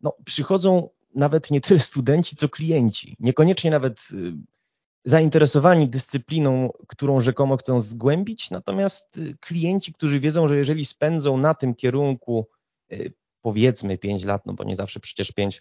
no, 0.00 0.12
przychodzą 0.24 0.88
nawet 1.14 1.50
nie 1.50 1.60
tyle 1.60 1.80
studenci, 1.80 2.36
co 2.36 2.48
klienci. 2.48 3.16
Niekoniecznie 3.20 3.70
nawet 3.70 4.08
zainteresowani 5.04 5.88
dyscypliną, 5.88 6.70
którą 6.88 7.20
rzekomo 7.20 7.56
chcą 7.56 7.80
zgłębić, 7.80 8.50
natomiast 8.50 9.16
y, 9.16 9.36
klienci, 9.40 9.92
którzy 9.92 10.20
wiedzą, 10.20 10.48
że 10.48 10.56
jeżeli 10.56 10.84
spędzą 10.84 11.36
na 11.36 11.54
tym 11.54 11.74
kierunku 11.74 12.48
y, 12.92 13.12
powiedzmy 13.40 13.98
5 13.98 14.24
lat, 14.24 14.46
no 14.46 14.52
bo 14.52 14.64
nie 14.64 14.76
zawsze 14.76 15.00
przecież 15.00 15.32
5, 15.32 15.60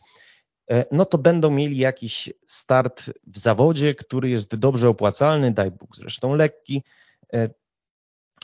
e, 0.72 0.86
no 0.92 1.06
to 1.06 1.18
będą 1.18 1.50
mieli 1.50 1.78
jakiś 1.78 2.30
start 2.46 3.12
w 3.28 3.38
zawodzie, 3.38 3.96
który 3.96 4.30
jest 4.30 4.56
dobrze 4.56 4.90
opłacalny, 4.90 5.52
daj 5.52 5.72
Bóg 5.72 5.96
zresztą 5.96 6.36
lekki, 6.36 6.84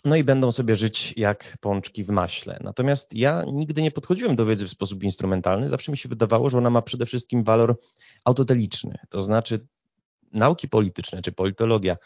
no 0.07 0.15
i 0.15 0.23
będą 0.23 0.51
sobie 0.51 0.75
żyć 0.75 1.13
jak 1.17 1.57
pączki 1.61 2.03
w 2.03 2.09
maśle. 2.09 2.59
Natomiast 2.63 3.13
ja 3.13 3.43
nigdy 3.51 3.81
nie 3.81 3.91
podchodziłem 3.91 4.35
do 4.35 4.45
wiedzy 4.45 4.67
w 4.67 4.69
sposób 4.69 5.03
instrumentalny, 5.03 5.69
zawsze 5.69 5.91
mi 5.91 5.97
się 5.97 6.09
wydawało, 6.09 6.49
że 6.49 6.57
ona 6.57 6.69
ma 6.69 6.81
przede 6.81 7.05
wszystkim 7.05 7.43
walor 7.43 7.79
autoteliczny, 8.25 8.97
to 9.09 9.21
znaczy 9.21 9.67
nauki 10.33 10.69
polityczne 10.69 11.21
czy 11.21 11.31
politologia 11.31 11.97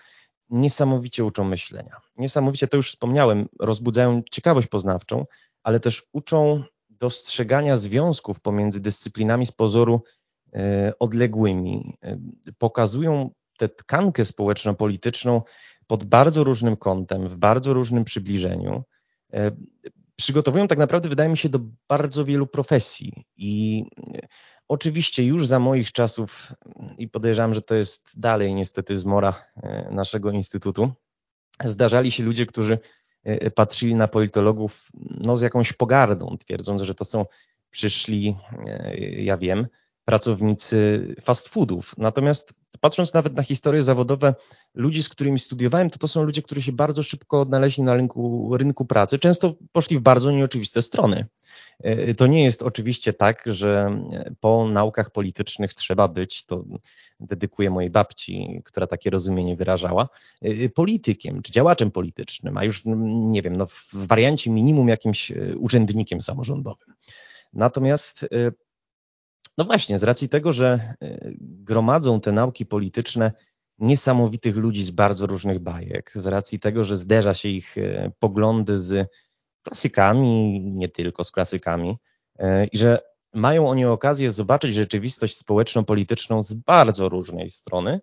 niesamowicie 0.49 1.25
uczą 1.25 1.43
myślenia. 1.43 1.95
Niesamowicie, 2.17 2.67
to 2.67 2.77
już 2.77 2.89
wspomniałem, 2.89 3.47
rozbudzają 3.59 4.21
ciekawość 4.31 4.67
poznawczą, 4.67 5.25
ale 5.63 5.79
też 5.79 6.03
uczą 6.11 6.63
dostrzegania 6.89 7.77
związków 7.77 8.39
pomiędzy 8.39 8.81
dyscyplinami 8.81 9.45
z 9.45 9.51
pozoru 9.51 10.03
e, 10.53 10.93
odległymi. 10.99 11.97
E, 12.03 12.17
pokazują 12.57 13.29
tę 13.57 13.69
tkankę 13.69 14.25
społeczno-polityczną 14.25 15.41
pod 15.91 16.03
bardzo 16.03 16.43
różnym 16.43 16.77
kątem, 16.77 17.29
w 17.29 17.37
bardzo 17.37 17.73
różnym 17.73 18.03
przybliżeniu. 18.03 18.83
E, 19.33 19.51
przygotowują 20.15 20.67
tak 20.67 20.77
naprawdę, 20.77 21.09
wydaje 21.09 21.29
mi 21.29 21.37
się, 21.37 21.49
do 21.49 21.59
bardzo 21.87 22.25
wielu 22.25 22.47
profesji 22.47 23.25
i 23.37 23.83
Oczywiście 24.67 25.23
już 25.23 25.47
za 25.47 25.59
moich 25.59 25.91
czasów 25.91 26.53
i 26.97 27.07
podejrzewam, 27.07 27.53
że 27.53 27.61
to 27.61 27.75
jest 27.75 28.19
dalej 28.19 28.53
niestety 28.55 28.99
zmora 28.99 29.45
e, 29.55 29.91
naszego 29.91 30.31
instytutu, 30.31 30.91
zdarzali 31.63 32.11
się 32.11 32.23
ludzie, 32.23 32.45
którzy 32.45 32.79
patrzyli 33.55 33.95
na 33.95 34.07
politologów 34.07 34.87
no, 34.93 35.37
z 35.37 35.41
jakąś 35.41 35.73
pogardą, 35.73 36.37
twierdząc, 36.37 36.81
że 36.81 36.95
to 36.95 37.05
są 37.05 37.25
przyszli, 37.69 38.35
ja 39.17 39.37
wiem, 39.37 39.67
pracownicy 40.05 41.07
fast 41.21 41.47
foodów. 41.47 41.95
Natomiast 41.97 42.53
patrząc 42.79 43.13
nawet 43.13 43.35
na 43.35 43.43
historie 43.43 43.83
zawodowe 43.83 44.35
ludzi, 44.73 45.03
z 45.03 45.09
którymi 45.09 45.39
studiowałem, 45.39 45.89
to 45.89 45.99
to 45.99 46.07
są 46.07 46.23
ludzie, 46.23 46.41
którzy 46.41 46.61
się 46.61 46.71
bardzo 46.71 47.03
szybko 47.03 47.41
odnaleźli 47.41 47.83
na 47.83 47.93
rynku, 47.93 48.51
rynku 48.57 48.85
pracy. 48.85 49.19
Często 49.19 49.53
poszli 49.71 49.97
w 49.97 50.01
bardzo 50.01 50.31
nieoczywiste 50.31 50.81
strony. 50.81 51.25
E, 51.79 52.13
to 52.13 52.27
nie 52.27 52.43
jest 52.43 52.63
oczywiście 52.63 53.13
tak, 53.13 53.43
że 53.45 54.01
po 54.39 54.67
naukach 54.67 55.11
politycznych 55.11 55.73
trzeba 55.73 56.07
być, 56.07 56.45
to 56.45 56.63
dedykuję 57.19 57.69
mojej 57.69 57.89
babci, 57.89 58.61
która 58.65 58.87
takie 58.87 59.09
rozumienie 59.09 59.55
wyrażała, 59.55 60.09
e, 60.41 60.69
politykiem 60.69 61.41
czy 61.41 61.51
działaczem 61.51 61.91
politycznym, 61.91 62.57
a 62.57 62.63
już 62.63 62.81
nie 62.85 63.41
wiem, 63.41 63.57
no 63.57 63.65
w 63.67 63.89
wariancie 63.93 64.49
minimum 64.49 64.89
jakimś 64.89 65.31
e, 65.31 65.57
urzędnikiem 65.57 66.21
samorządowym. 66.21 66.93
Natomiast 67.53 68.27
no 69.61 69.65
właśnie, 69.65 69.99
z 69.99 70.03
racji 70.03 70.29
tego, 70.29 70.51
że 70.51 70.95
e, 71.03 71.17
gromadzą 71.39 72.21
te 72.21 72.31
nauki 72.31 72.65
polityczne 72.65 73.31
niesamowitych 73.79 74.55
ludzi 74.55 74.83
z 74.83 74.91
bardzo 74.91 75.25
różnych 75.25 75.59
bajek, 75.59 76.11
z 76.15 76.27
racji 76.27 76.59
tego, 76.59 76.83
że 76.83 76.97
zderza 76.97 77.33
się 77.33 77.49
ich 77.49 77.77
e, 77.77 78.11
poglądy 78.19 78.77
z 78.77 79.09
klasykami, 79.63 80.61
nie 80.61 80.89
tylko 80.89 81.23
z 81.23 81.31
klasykami, 81.31 81.97
e, 82.39 82.65
i 82.65 82.77
że 82.77 82.99
mają 83.33 83.69
oni 83.69 83.85
okazję 83.85 84.31
zobaczyć 84.31 84.73
rzeczywistość 84.73 85.37
społeczno-polityczną 85.37 86.43
z 86.43 86.53
bardzo 86.53 87.09
różnej 87.09 87.49
strony, 87.49 87.99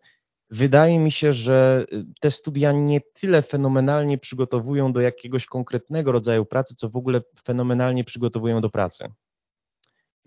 wydaje 0.50 0.98
mi 0.98 1.12
się, 1.12 1.32
że 1.32 1.84
te 2.20 2.30
studia 2.30 2.72
nie 2.72 3.00
tyle 3.00 3.42
fenomenalnie 3.42 4.18
przygotowują 4.18 4.92
do 4.92 5.00
jakiegoś 5.00 5.46
konkretnego 5.46 6.12
rodzaju 6.12 6.44
pracy, 6.44 6.74
co 6.74 6.88
w 6.88 6.96
ogóle 6.96 7.20
fenomenalnie 7.44 8.04
przygotowują 8.04 8.60
do 8.60 8.70
pracy 8.70 9.08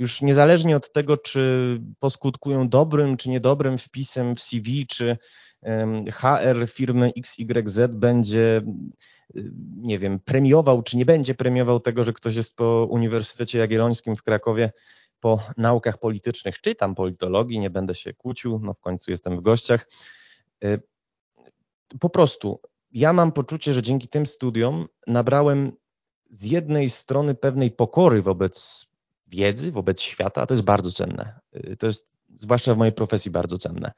już 0.01 0.21
niezależnie 0.21 0.77
od 0.77 0.91
tego, 0.91 1.17
czy 1.17 1.79
poskutkują 1.99 2.69
dobrym 2.69 3.17
czy 3.17 3.29
niedobrym 3.29 3.77
wpisem 3.77 4.35
w 4.35 4.39
CV, 4.39 4.87
czy 4.87 5.17
HR 6.11 6.67
firmy 6.67 7.11
XYZ 7.17 7.79
będzie, 7.89 8.61
nie 9.77 9.99
wiem, 9.99 10.19
premiował, 10.19 10.83
czy 10.83 10.97
nie 10.97 11.05
będzie 11.05 11.35
premiował 11.35 11.79
tego, 11.79 12.03
że 12.03 12.13
ktoś 12.13 12.35
jest 12.35 12.55
po 12.55 12.87
Uniwersytecie 12.89 13.59
Jagiellońskim 13.59 14.15
w 14.15 14.23
Krakowie 14.23 14.71
po 15.19 15.39
naukach 15.57 15.97
politycznych, 15.97 16.61
czy 16.61 16.75
tam 16.75 16.95
politologii, 16.95 17.59
nie 17.59 17.69
będę 17.69 17.95
się 17.95 18.13
kłócił, 18.13 18.59
no 18.63 18.73
w 18.73 18.79
końcu 18.79 19.11
jestem 19.11 19.37
w 19.37 19.41
gościach. 19.41 19.87
E, 20.63 20.77
po 21.99 22.09
prostu 22.09 22.61
ja 22.91 23.13
mam 23.13 23.31
poczucie, 23.31 23.73
że 23.73 23.81
dzięki 23.81 24.07
tym 24.07 24.25
studiom 24.25 24.87
nabrałem 25.07 25.71
z 26.29 26.43
jednej 26.43 26.89
strony 26.89 27.35
pewnej 27.35 27.71
pokory 27.71 28.21
wobec 28.21 28.85
wiedzy 29.31 29.71
wobec 29.71 30.01
świata, 30.01 30.45
to 30.45 30.53
jest 30.53 30.63
bardzo 30.63 30.91
cenne. 30.91 31.39
Y, 31.55 31.77
to 31.77 31.87
jest 31.87 32.07
zwłaszcza 32.35 32.75
w 32.75 32.77
mojej 32.77 32.93
profesji 32.93 33.31
bardzo 33.31 33.57
cenne. 33.57 33.91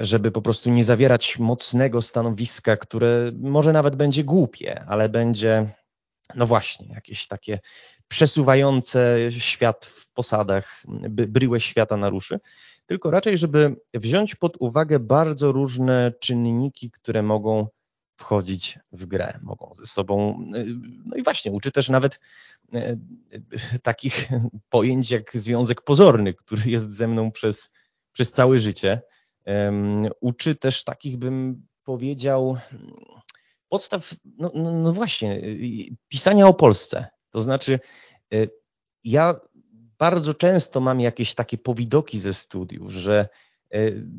Żeby 0.00 0.30
po 0.30 0.42
prostu 0.42 0.70
nie 0.70 0.84
zawierać 0.84 1.38
mocnego 1.38 2.02
stanowiska, 2.02 2.76
które 2.76 3.32
może 3.40 3.72
nawet 3.72 3.96
będzie 3.96 4.24
głupie, 4.24 4.84
ale 4.84 5.08
będzie, 5.08 5.74
no 6.34 6.46
właśnie, 6.46 6.88
jakieś 6.94 7.26
takie 7.26 7.58
przesuwające 8.08 9.18
świat 9.30 9.86
w 9.86 10.12
posadach, 10.12 10.82
bryłę 11.10 11.60
świata 11.60 11.96
naruszy, 11.96 12.40
tylko 12.86 13.10
raczej, 13.10 13.38
żeby 13.38 13.76
wziąć 13.94 14.34
pod 14.34 14.56
uwagę 14.60 14.98
bardzo 14.98 15.52
różne 15.52 16.12
czynniki, 16.20 16.90
które 16.90 17.22
mogą 17.22 17.68
wchodzić 18.18 18.78
w 18.92 19.06
grę, 19.06 19.38
mogą 19.42 19.74
ze 19.74 19.86
sobą, 19.86 20.42
y, 20.56 20.66
no 21.04 21.16
i 21.16 21.22
właśnie, 21.22 21.52
uczy 21.52 21.72
też 21.72 21.88
nawet 21.88 22.20
E, 22.74 22.96
takich 23.82 24.28
pojęć 24.70 25.10
jak 25.10 25.36
związek 25.36 25.82
pozorny, 25.82 26.34
który 26.34 26.62
jest 26.70 26.92
ze 26.92 27.08
mną 27.08 27.30
przez, 27.32 27.70
przez 28.12 28.32
całe 28.32 28.58
życie. 28.58 29.02
Uczy 30.20 30.54
też 30.54 30.84
takich, 30.84 31.16
bym 31.16 31.66
powiedział, 31.84 32.56
podstaw, 33.68 34.14
no, 34.24 34.50
no, 34.54 34.72
no 34.72 34.92
właśnie, 34.92 35.40
pisania 36.08 36.46
o 36.46 36.54
Polsce. 36.54 37.06
To 37.30 37.40
znaczy, 37.40 37.80
ja 39.04 39.34
bardzo 39.98 40.34
często 40.34 40.80
mam 40.80 41.00
jakieś 41.00 41.34
takie 41.34 41.58
powidoki 41.58 42.18
ze 42.18 42.34
studiów, 42.34 42.92
że 42.92 43.28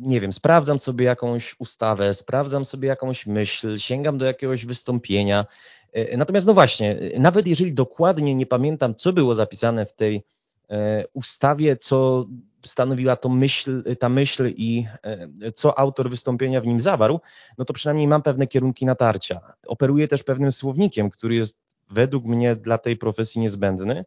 nie 0.01 0.21
wiem, 0.21 0.33
sprawdzam 0.33 0.79
sobie 0.79 1.05
jakąś 1.05 1.55
ustawę, 1.59 2.13
sprawdzam 2.13 2.65
sobie 2.65 2.87
jakąś 2.87 3.25
myśl, 3.25 3.77
sięgam 3.77 4.17
do 4.17 4.25
jakiegoś 4.25 4.65
wystąpienia, 4.65 5.45
E, 5.93 6.17
natomiast 6.17 6.47
no 6.47 6.53
właśnie, 6.53 6.99
nawet 7.19 7.47
jeżeli 7.47 7.73
dokładnie 7.73 8.35
nie 8.35 8.45
pamiętam, 8.45 8.95
co 8.95 9.13
było 9.13 9.35
zapisane 9.35 9.85
w 9.85 9.93
tej 9.93 10.23
e, 10.69 11.03
ustawie, 11.13 11.77
co 11.77 12.25
stanowiła 12.65 13.15
to 13.15 13.29
myśl, 13.29 13.95
ta 13.99 14.09
myśl 14.09 14.53
i 14.57 14.85
e, 15.03 15.51
co 15.51 15.79
autor 15.79 16.09
wystąpienia 16.09 16.61
w 16.61 16.67
nim 16.67 16.81
zawarł, 16.81 17.19
no 17.57 17.65
to 17.65 17.73
przynajmniej 17.73 18.07
mam 18.07 18.21
pewne 18.21 18.47
kierunki 18.47 18.85
natarcia. 18.85 19.41
Operuję 19.67 20.07
też 20.07 20.23
pewnym 20.23 20.51
słownikiem, 20.51 21.09
który 21.09 21.35
jest 21.35 21.57
według 21.89 22.25
mnie 22.25 22.55
dla 22.55 22.77
tej 22.77 22.97
profesji 22.97 23.41
niezbędny 23.41 24.05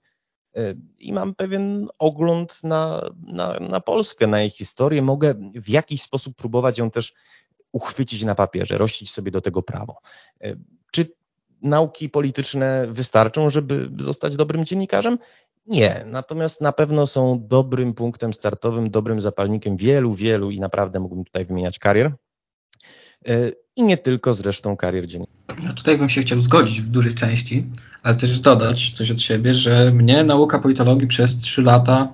i 0.98 1.12
mam 1.12 1.34
pewien 1.34 1.88
ogląd 1.98 2.64
na, 2.64 3.10
na, 3.26 3.58
na 3.60 3.80
Polskę, 3.80 4.26
na 4.26 4.40
jej 4.40 4.50
historię. 4.50 5.02
Mogę 5.02 5.34
w 5.54 5.68
jakiś 5.68 6.02
sposób 6.02 6.36
próbować 6.36 6.78
ją 6.78 6.90
też 6.90 7.14
uchwycić 7.72 8.24
na 8.24 8.34
papierze, 8.34 8.78
rościć 8.78 9.10
sobie 9.10 9.30
do 9.30 9.40
tego 9.40 9.62
prawo. 9.62 9.96
Czy 10.92 11.12
nauki 11.62 12.10
polityczne 12.10 12.86
wystarczą, 12.90 13.50
żeby 13.50 13.90
zostać 13.98 14.36
dobrym 14.36 14.64
dziennikarzem? 14.64 15.18
Nie, 15.66 16.04
natomiast 16.06 16.60
na 16.60 16.72
pewno 16.72 17.06
są 17.06 17.46
dobrym 17.46 17.94
punktem 17.94 18.32
startowym, 18.32 18.90
dobrym 18.90 19.20
zapalnikiem 19.20 19.76
wielu, 19.76 20.14
wielu 20.14 20.50
i 20.50 20.60
naprawdę 20.60 21.00
mógłbym 21.00 21.24
tutaj 21.24 21.44
wymieniać 21.44 21.78
karier. 21.78 22.12
I 23.76 23.82
nie 23.82 23.96
tylko 23.96 24.34
zresztą 24.34 24.76
karier 24.76 25.06
dziennikarza. 25.06 25.62
Ja 25.62 25.72
tutaj 25.72 25.98
bym 25.98 26.08
się 26.08 26.22
chciał 26.22 26.40
zgodzić 26.40 26.80
w 26.80 26.88
dużej 26.88 27.14
części, 27.14 27.66
ale 28.02 28.14
też 28.14 28.40
dodać 28.40 28.90
coś 28.90 29.10
od 29.10 29.20
siebie, 29.20 29.54
że 29.54 29.90
mnie 29.90 30.24
nauka 30.24 30.58
politologii 30.58 31.08
przez 31.08 31.38
trzy 31.38 31.62
lata 31.62 32.12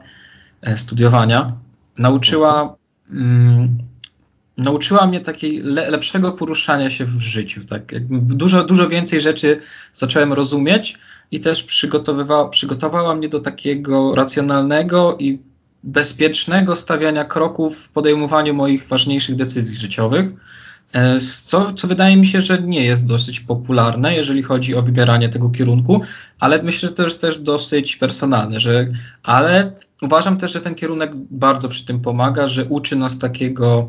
e, 0.62 0.76
studiowania 0.76 1.52
nauczyła 1.98 2.76
mm, 3.10 3.78
nauczyła 4.58 5.06
mnie 5.06 5.20
takiej 5.20 5.62
le, 5.62 5.90
lepszego 5.90 6.32
poruszania 6.32 6.90
się 6.90 7.04
w 7.04 7.20
życiu. 7.20 7.64
Tak? 7.64 8.08
Dużo, 8.10 8.64
dużo 8.64 8.88
więcej 8.88 9.20
rzeczy 9.20 9.60
zacząłem 9.94 10.32
rozumieć 10.32 10.98
i 11.30 11.40
też 11.40 11.62
przygotowywała, 11.62 12.48
przygotowała 12.48 13.14
mnie 13.14 13.28
do 13.28 13.40
takiego 13.40 14.14
racjonalnego 14.14 15.16
i 15.18 15.38
bezpiecznego 15.82 16.76
stawiania 16.76 17.24
kroków 17.24 17.78
w 17.78 17.88
podejmowaniu 17.88 18.54
moich 18.54 18.86
ważniejszych 18.86 19.36
decyzji 19.36 19.76
życiowych. 19.76 20.26
E, 20.92 21.20
co, 21.20 21.72
co 21.72 21.88
wydaje 21.88 22.16
mi 22.16 22.26
się, 22.26 22.42
że 22.42 22.62
nie 22.62 22.84
jest 22.84 23.06
dosyć 23.06 23.40
popularne, 23.40 24.14
jeżeli 24.14 24.42
chodzi 24.42 24.74
o 24.74 24.82
wybieranie 24.82 25.28
tego 25.28 25.50
kierunku, 25.50 26.00
ale 26.40 26.62
myślę, 26.62 26.88
że 26.88 26.94
to 26.94 27.04
jest 27.04 27.20
też 27.20 27.38
dosyć 27.38 27.96
personalne, 27.96 28.60
że, 28.60 28.88
ale 29.22 29.72
uważam 30.02 30.38
też, 30.38 30.52
że 30.52 30.60
ten 30.60 30.74
kierunek 30.74 31.12
bardzo 31.30 31.68
przy 31.68 31.84
tym 31.84 32.00
pomaga, 32.00 32.46
że 32.46 32.64
uczy 32.64 32.96
nas 32.96 33.18
takiego 33.18 33.88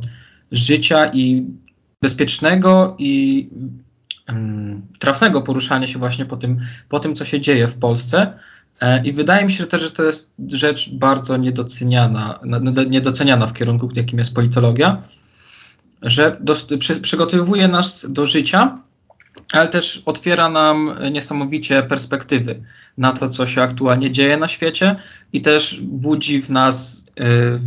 życia 0.51 1.12
i 1.13 1.45
bezpiecznego 2.01 2.95
i 2.99 3.49
um, 4.27 4.81
trafnego 4.99 5.41
poruszania 5.41 5.88
się 5.88 5.99
właśnie 5.99 6.25
po 6.25 6.38
tym, 6.38 6.59
po 6.89 6.99
tym, 6.99 7.15
co 7.15 7.25
się 7.25 7.41
dzieje 7.41 7.67
w 7.67 7.79
Polsce. 7.79 8.33
E, 8.81 9.05
I 9.05 9.13
wydaje 9.13 9.45
mi 9.45 9.51
się 9.51 9.65
też, 9.65 9.81
że 9.81 9.91
to 9.91 10.03
jest 10.03 10.31
rzecz 10.47 10.89
bardzo 10.93 11.38
niedoceniana, 11.38 12.39
niedoceniana 12.89 13.47
w 13.47 13.53
kierunku, 13.53 13.89
jakim 13.95 14.19
jest 14.19 14.35
politologia, 14.35 15.03
że 16.01 16.41
przy, 16.79 17.01
przygotowuje 17.01 17.67
nas 17.67 18.05
do 18.09 18.25
życia, 18.25 18.77
ale 19.53 19.67
też 19.67 20.01
otwiera 20.05 20.49
nam 20.49 20.95
niesamowicie 21.12 21.83
perspektywy 21.83 22.62
na 22.97 23.13
to, 23.13 23.29
co 23.29 23.47
się 23.47 23.62
aktualnie 23.62 24.12
dzieje 24.12 24.38
na 24.38 24.47
świecie 24.47 24.95
i 25.33 25.41
też 25.41 25.81
budzi 25.81 26.41
w 26.41 26.49
nas, 26.49 27.05
yy, 27.17 27.25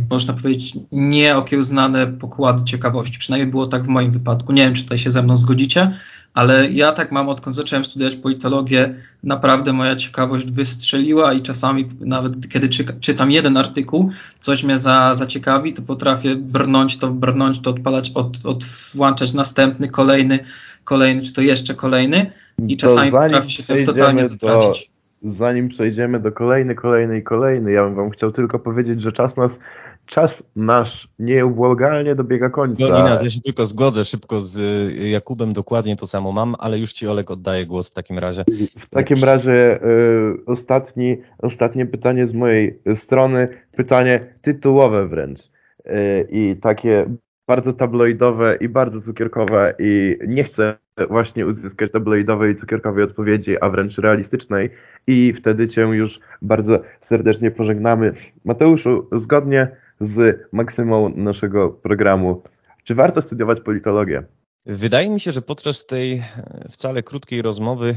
można 0.09 0.33
powiedzieć, 0.33 0.73
nieokiełznane 0.91 2.07
pokłady 2.07 2.63
ciekawości. 2.63 3.19
Przynajmniej 3.19 3.51
było 3.51 3.67
tak 3.67 3.83
w 3.83 3.87
moim 3.87 4.11
wypadku. 4.11 4.53
Nie 4.53 4.63
wiem, 4.63 4.73
czy 4.73 4.83
tutaj 4.83 4.97
się 4.97 5.11
ze 5.11 5.23
mną 5.23 5.37
zgodzicie, 5.37 5.97
ale 6.33 6.69
ja 6.69 6.91
tak 6.91 7.11
mam, 7.11 7.29
odkąd 7.29 7.55
zacząłem 7.55 7.85
studiować 7.85 8.15
politologię, 8.15 8.95
naprawdę 9.23 9.73
moja 9.73 9.95
ciekawość 9.95 10.51
wystrzeliła 10.51 11.33
i 11.33 11.41
czasami 11.41 11.87
nawet 11.99 12.49
kiedy 12.49 12.69
czy, 12.69 12.85
czytam 12.99 13.31
jeden 13.31 13.57
artykuł, 13.57 14.11
coś 14.39 14.63
mnie 14.63 14.77
za, 14.77 15.15
zaciekawi, 15.15 15.73
to 15.73 15.81
potrafię 15.81 16.35
brnąć 16.35 16.97
to, 16.97 17.07
brnąć 17.07 17.59
to, 17.59 17.69
odpalać, 17.69 18.11
od, 18.15 18.45
od 18.45 18.63
włączać 18.95 19.33
następny, 19.33 19.87
kolejny, 19.87 20.39
kolejny, 20.83 21.21
czy 21.21 21.33
to 21.33 21.41
jeszcze 21.41 21.73
kolejny 21.73 22.31
i 22.67 22.77
czasami 22.77 23.11
potrafię 23.11 23.49
się 23.49 23.63
to 23.63 23.73
totalnie 23.85 24.25
zatracić. 24.25 24.91
zanim 25.23 25.69
przejdziemy 25.69 26.19
do 26.19 26.31
kolejny, 26.31 26.75
kolejny 26.75 27.17
i 27.17 27.23
kolejny, 27.23 27.71
ja 27.71 27.83
bym 27.83 27.95
wam 27.95 28.09
chciał 28.09 28.31
tylko 28.31 28.59
powiedzieć, 28.59 29.01
że 29.01 29.11
czas 29.11 29.37
nas 29.37 29.59
czas 30.05 30.51
nasz 30.55 31.07
nieubłagalnie 31.19 32.15
dobiega 32.15 32.49
końca. 32.49 32.87
No 32.89 32.99
Inas, 32.99 33.23
ja 33.23 33.29
się 33.29 33.41
tylko 33.41 33.65
zgodzę 33.65 34.05
szybko 34.05 34.41
z 34.41 34.57
y, 34.57 35.09
Jakubem, 35.09 35.53
dokładnie 35.53 35.95
to 35.95 36.07
samo 36.07 36.31
mam, 36.31 36.55
ale 36.59 36.79
już 36.79 36.93
Ci 36.93 37.07
Olek 37.07 37.31
oddaję 37.31 37.65
głos 37.65 37.89
w 37.89 37.93
takim 37.93 38.19
razie. 38.19 38.43
W 38.79 38.89
takim 38.89 39.23
razie 39.23 39.83
y, 39.83 40.45
ostatni, 40.45 41.17
ostatnie 41.37 41.85
pytanie 41.85 42.27
z 42.27 42.33
mojej 42.33 42.79
strony, 42.95 43.47
pytanie 43.71 44.19
tytułowe 44.41 45.07
wręcz 45.07 45.39
y, 45.39 46.27
i 46.31 46.55
takie 46.61 47.05
bardzo 47.47 47.73
tabloidowe 47.73 48.57
i 48.61 48.69
bardzo 48.69 49.01
cukierkowe 49.01 49.73
i 49.79 50.17
nie 50.27 50.43
chcę 50.43 50.77
właśnie 51.09 51.45
uzyskać 51.45 51.91
tabloidowej 51.91 52.53
i 52.53 52.55
cukierkowej 52.55 53.03
odpowiedzi, 53.03 53.59
a 53.61 53.69
wręcz 53.69 53.97
realistycznej 53.97 54.69
i 55.07 55.33
wtedy 55.37 55.67
Cię 55.67 55.81
już 55.81 56.19
bardzo 56.41 56.79
serdecznie 57.01 57.51
pożegnamy. 57.51 58.11
Mateuszu, 58.45 59.09
zgodnie 59.11 59.82
z 60.05 60.47
maksymą 60.51 61.09
naszego 61.09 61.69
programu. 61.69 62.41
Czy 62.83 62.95
warto 62.95 63.21
studiować 63.21 63.59
politologię? 63.61 64.23
Wydaje 64.65 65.09
mi 65.09 65.19
się, 65.19 65.31
że 65.31 65.41
podczas 65.41 65.85
tej 65.85 66.13
e, 66.13 66.23
wcale 66.71 67.03
krótkiej 67.03 67.41
rozmowy 67.41 67.95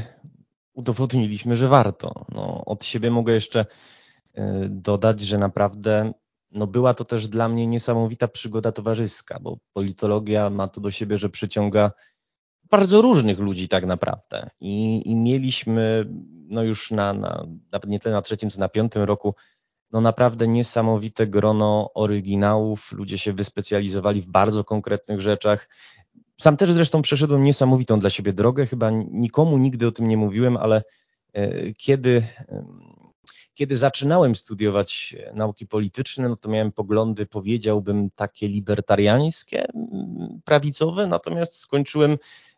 udowodniliśmy, 0.73 1.55
że 1.55 1.67
warto. 1.67 2.25
No, 2.35 2.65
od 2.65 2.85
siebie 2.85 3.11
mogę 3.11 3.33
jeszcze 3.33 3.65
e, 4.33 4.67
dodać, 4.69 5.19
że 5.19 5.37
naprawdę 5.37 6.13
no 6.51 6.67
była 6.67 6.93
to 6.93 7.03
też 7.03 7.27
dla 7.27 7.49
mnie 7.49 7.67
niesamowita 7.67 8.27
przygoda 8.27 8.71
towarzyska, 8.71 9.39
bo 9.41 9.57
politologia 9.73 10.49
ma 10.49 10.67
to 10.67 10.81
do 10.81 10.91
siebie, 10.91 11.17
że 11.17 11.29
przyciąga 11.29 11.91
bardzo 12.69 13.01
różnych 13.01 13.39
ludzi 13.39 13.67
tak 13.67 13.85
naprawdę. 13.85 14.49
I, 14.59 15.01
i 15.05 15.15
mieliśmy 15.15 16.05
no 16.49 16.63
już 16.63 16.91
na, 16.91 17.13
na, 17.13 17.45
nie 17.87 17.99
tyle 17.99 18.15
na 18.15 18.21
trzecim, 18.21 18.49
co 18.49 18.59
na 18.59 18.69
piątym 18.69 19.03
roku 19.03 19.35
no 19.91 20.01
naprawdę 20.01 20.47
niesamowite 20.47 21.27
grono 21.27 21.91
oryginałów. 21.93 22.91
Ludzie 22.91 23.17
się 23.17 23.33
wyspecjalizowali 23.33 24.21
w 24.21 24.27
bardzo 24.27 24.63
konkretnych 24.63 25.21
rzeczach. 25.21 25.69
Sam 26.41 26.57
też 26.57 26.73
zresztą 26.73 27.01
przeszedłem 27.01 27.43
niesamowitą 27.43 27.99
dla 27.99 28.09
siebie 28.09 28.33
drogę. 28.33 28.65
Chyba 28.65 28.89
nikomu 29.11 29.57
nigdy 29.57 29.87
o 29.87 29.91
tym 29.91 30.07
nie 30.07 30.17
mówiłem, 30.17 30.57
ale 30.57 30.83
e, 31.33 31.73
kiedy, 31.73 32.23
kiedy 33.53 33.77
zaczynałem 33.77 34.35
studiować 34.35 35.15
nauki 35.33 35.67
polityczne, 35.67 36.29
no 36.29 36.35
to 36.35 36.49
miałem 36.49 36.71
poglądy, 36.71 37.25
powiedziałbym, 37.25 38.09
takie 38.15 38.47
libertariańskie, 38.47 39.65
prawicowe, 40.45 41.07
natomiast 41.07 41.55
skończyłem 41.55 42.11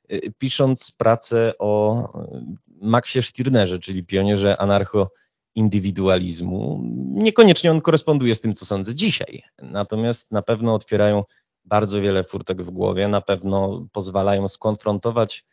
e, 0.10 0.20
pisząc 0.32 0.92
pracę 0.92 1.54
o 1.60 2.04
e, 2.24 2.42
Maxie 2.82 3.22
Stirnerze, 3.22 3.80
czyli 3.80 4.04
pionierze 4.04 4.58
anarcho 4.58 5.12
indywidualizmu. 5.60 6.82
Niekoniecznie 7.06 7.72
on 7.72 7.82
koresponduje 7.82 8.36
z 8.36 8.42
tym, 8.42 8.56
co 8.56 8.66
sądzę 8.66 8.96
dzisiaj, 8.96 9.44
natomiast 9.62 10.32
na 10.32 10.42
pewno 10.42 10.74
otwierają 10.74 11.24
bardzo 11.66 12.02
wiele 12.02 12.24
furtek 12.24 12.62
w 12.62 12.70
głowie, 12.70 13.08
na 13.08 13.22
pewno 13.22 13.88
pozwalają 13.92 14.48
skonfrontować 14.48 15.46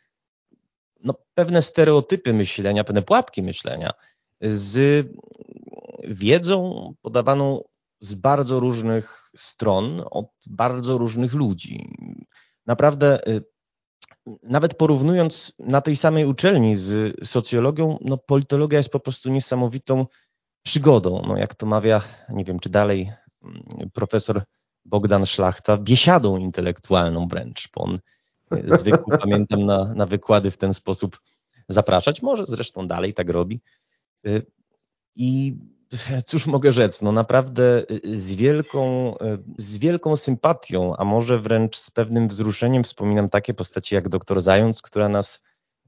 no, 1.03 1.13
pewne 1.33 1.61
stereotypy 1.61 2.33
myślenia, 2.33 2.83
pewne 2.83 3.01
pułapki 3.01 3.43
myślenia 3.43 3.91
z 4.41 5.07
wiedzą 6.07 6.93
podawaną 7.01 7.63
z 7.99 8.13
bardzo 8.13 8.59
różnych 8.59 9.31
stron, 9.35 10.03
od 10.11 10.25
bardzo 10.45 10.97
różnych 10.97 11.33
ludzi. 11.33 11.89
Naprawdę 12.65 13.27
y, 13.27 13.43
nawet 14.43 14.73
porównując 14.73 15.53
na 15.59 15.81
tej 15.81 15.95
samej 15.95 16.25
uczelni 16.25 16.75
z 16.75 17.15
socjologią, 17.27 17.97
no 18.01 18.17
politologia 18.17 18.77
jest 18.77 18.89
po 18.89 18.99
prostu 18.99 19.29
niesamowitą 19.29 20.05
przygodą. 20.63 21.21
No 21.27 21.37
jak 21.37 21.55
to 21.55 21.65
mawia, 21.65 22.01
nie 22.29 22.43
wiem 22.43 22.59
czy 22.59 22.69
dalej 22.69 23.11
mm, 23.43 23.63
profesor 23.93 24.43
Bogdan 24.85 25.25
Szlachta, 25.25 25.77
biesiadą 25.77 26.37
intelektualną 26.37 27.27
wręcz, 27.27 27.69
bo 27.75 27.83
on 27.83 27.99
zwykł, 28.65 29.11
pamiętam, 29.23 29.65
na, 29.65 29.93
na 29.93 30.05
wykłady 30.05 30.51
w 30.51 30.57
ten 30.57 30.73
sposób 30.73 31.19
zapraszać. 31.69 32.21
Może 32.21 32.45
zresztą 32.45 32.87
dalej 32.87 33.13
tak 33.13 33.29
robi. 33.29 33.61
E, 34.25 34.41
I 35.15 35.55
cóż 36.25 36.47
mogę 36.47 36.71
rzec, 36.71 37.01
no 37.01 37.11
naprawdę 37.11 37.83
y, 38.05 38.19
z 38.19 38.35
wielką, 38.35 39.13
y, 39.17 39.39
z 39.57 39.77
wielką 39.77 40.15
sympatią, 40.15 40.95
a 40.97 41.05
może 41.05 41.39
wręcz 41.39 41.77
z 41.77 41.91
pewnym 41.91 42.27
wzruszeniem 42.27 42.83
wspominam 42.83 43.29
takie 43.29 43.53
postaci 43.53 43.95
jak 43.95 44.09
doktor 44.09 44.41
Zając, 44.41 44.81
która 44.81 45.09
nas 45.09 45.43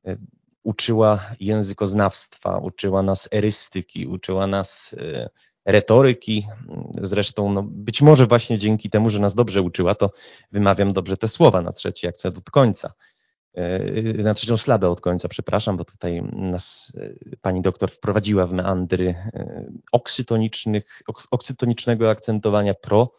y, 0.08 0.18
uczyła 0.64 1.20
językoznawstwa, 1.40 2.58
uczyła 2.58 3.04
nas 3.04 3.30
erystyki, 3.32 4.08
uczyła 4.08 4.48
nas 4.48 4.96
retoryki. 5.66 6.48
Zresztą 7.02 7.54
no, 7.54 7.64
być 7.64 8.02
może 8.02 8.28
właśnie 8.28 8.58
dzięki 8.58 8.90
temu, 8.90 9.10
że 9.10 9.20
nas 9.20 9.36
dobrze 9.36 9.62
uczyła, 9.62 9.96
to 9.96 10.12
wymawiam 10.52 10.94
dobrze 10.94 11.18
te 11.18 11.28
słowa 11.28 11.62
na 11.62 11.72
trzeci 11.72 12.08
akcent 12.08 12.38
od 12.38 12.50
końca. 12.50 12.94
E, 13.54 14.24
na 14.24 14.34
trzecią 14.34 14.58
slabę 14.58 14.90
od 14.90 15.02
końca, 15.02 15.28
przepraszam, 15.28 15.78
bo 15.78 15.86
tutaj 15.86 16.22
nas 16.32 16.94
e, 16.98 17.36
pani 17.42 17.62
doktor 17.62 17.92
wprowadziła 17.92 18.48
w 18.48 18.54
meandry 18.54 19.16
e, 19.34 19.72
oksytonicznych, 19.92 21.02
oksytonicznego 21.32 22.10
akcentowania 22.10 22.74
pro 22.74 23.12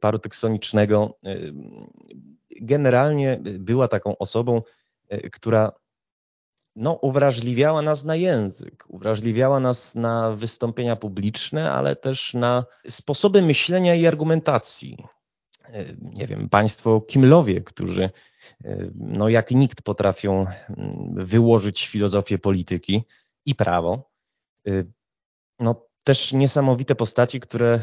parotyksonicznego. 0.00 1.18
Generalnie 2.60 3.40
była 3.42 3.88
taką 3.88 4.18
osobą, 4.18 4.62
która 5.32 5.72
no, 6.76 6.92
uwrażliwiała 6.92 7.82
nas 7.82 8.04
na 8.04 8.16
język, 8.16 8.84
uwrażliwiała 8.88 9.60
nas 9.60 9.94
na 9.94 10.30
wystąpienia 10.30 10.96
publiczne, 10.96 11.72
ale 11.72 11.96
też 11.96 12.34
na 12.34 12.64
sposoby 12.88 13.42
myślenia 13.42 13.94
i 13.94 14.06
argumentacji. 14.06 14.96
Nie 16.00 16.26
wiem, 16.26 16.48
państwo 16.48 17.00
Kimlowie, 17.00 17.60
którzy 17.60 18.10
no 18.94 19.28
jak 19.28 19.50
nikt 19.50 19.82
potrafią 19.82 20.46
mm, 20.68 21.14
wyłożyć 21.14 21.88
filozofię 21.88 22.38
polityki 22.38 23.04
i 23.46 23.54
prawo. 23.54 24.10
No 25.58 25.86
też 26.04 26.32
niesamowite 26.32 26.94
postaci, 26.94 27.40
które, 27.40 27.80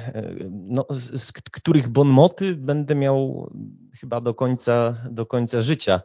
no, 0.52 0.86
z 0.92 1.32
których 1.32 1.88
bonmoty 1.88 2.56
będę 2.56 2.96
miał 2.96 3.52
chyba 4.00 4.22
do 4.22 4.34
końca, 4.34 4.98
do 5.12 5.26
końca 5.26 5.62
życia 5.62 6.02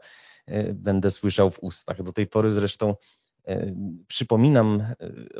będę 0.74 1.10
słyszał 1.10 1.50
w 1.50 1.58
ustach. 1.62 2.02
Do 2.02 2.12
tej 2.12 2.26
pory 2.26 2.50
zresztą 2.50 2.94
przypominam 4.06 4.82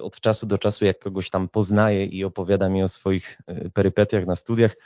od 0.02 0.20
czasu 0.20 0.46
do 0.46 0.58
czasu, 0.58 0.84
jak 0.84 0.98
kogoś 0.98 1.30
tam 1.30 1.48
poznaję 1.48 2.06
i 2.06 2.24
opowiada 2.24 2.68
mi 2.68 2.82
o 2.82 2.88
swoich 2.88 3.40
perypetiach 3.74 4.26
na 4.26 4.36
studiach, 4.36 4.76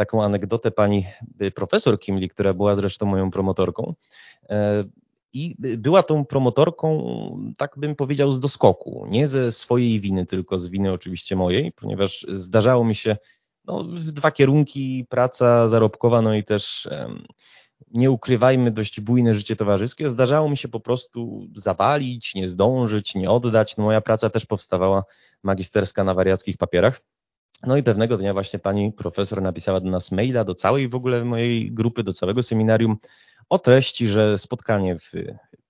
taką 0.00 0.24
anegdotę 0.24 0.70
pani 0.70 1.06
y, 1.42 1.50
profesor 1.50 2.00
Kimli, 2.00 2.28
która 2.28 2.54
była 2.54 2.74
zresztą 2.74 3.06
moją 3.06 3.30
promotorką. 3.30 3.94
E, 4.48 4.84
I 5.32 5.56
była 5.58 6.02
tą 6.02 6.24
promotorką, 6.24 6.88
tak 7.58 7.78
bym 7.78 7.96
powiedział, 7.96 8.32
z 8.32 8.40
doskoku. 8.40 9.06
Nie 9.10 9.28
ze 9.28 9.52
swojej 9.52 10.00
winy, 10.00 10.26
tylko 10.26 10.58
z 10.58 10.68
winy 10.68 10.92
oczywiście 10.92 11.36
mojej, 11.36 11.72
ponieważ 11.72 12.26
zdarzało 12.28 12.84
mi 12.84 12.94
się 12.94 13.16
no, 13.64 13.84
dwa 14.12 14.30
kierunki, 14.30 15.06
praca 15.08 15.68
zarobkowa, 15.68 16.22
no 16.22 16.34
i 16.34 16.44
też 16.44 16.88
nie 17.90 18.10
ukrywajmy, 18.10 18.70
dość 18.70 19.00
bujne 19.00 19.34
życie 19.34 19.56
towarzyskie. 19.56 20.10
Zdarzało 20.10 20.48
mi 20.48 20.56
się 20.56 20.68
po 20.68 20.80
prostu 20.80 21.46
zawalić, 21.56 22.34
nie 22.34 22.48
zdążyć, 22.48 23.14
nie 23.14 23.30
oddać. 23.30 23.76
No, 23.76 23.84
moja 23.84 24.00
praca 24.00 24.30
też 24.30 24.46
powstawała 24.46 25.04
magisterska 25.42 26.04
na 26.04 26.14
wariackich 26.14 26.56
papierach. 26.56 27.00
No 27.66 27.76
i 27.76 27.82
pewnego 27.82 28.16
dnia 28.16 28.32
właśnie 28.32 28.58
pani 28.58 28.92
profesor 28.92 29.42
napisała 29.42 29.80
do 29.80 29.90
nas 29.90 30.12
maila, 30.12 30.44
do 30.44 30.54
całej 30.54 30.88
w 30.88 30.94
ogóle 30.94 31.24
mojej 31.24 31.72
grupy, 31.72 32.02
do 32.02 32.12
całego 32.12 32.42
seminarium 32.42 32.96
o 33.48 33.58
treści, 33.58 34.08
że 34.08 34.38
spotkanie 34.38 34.98
w 34.98 35.12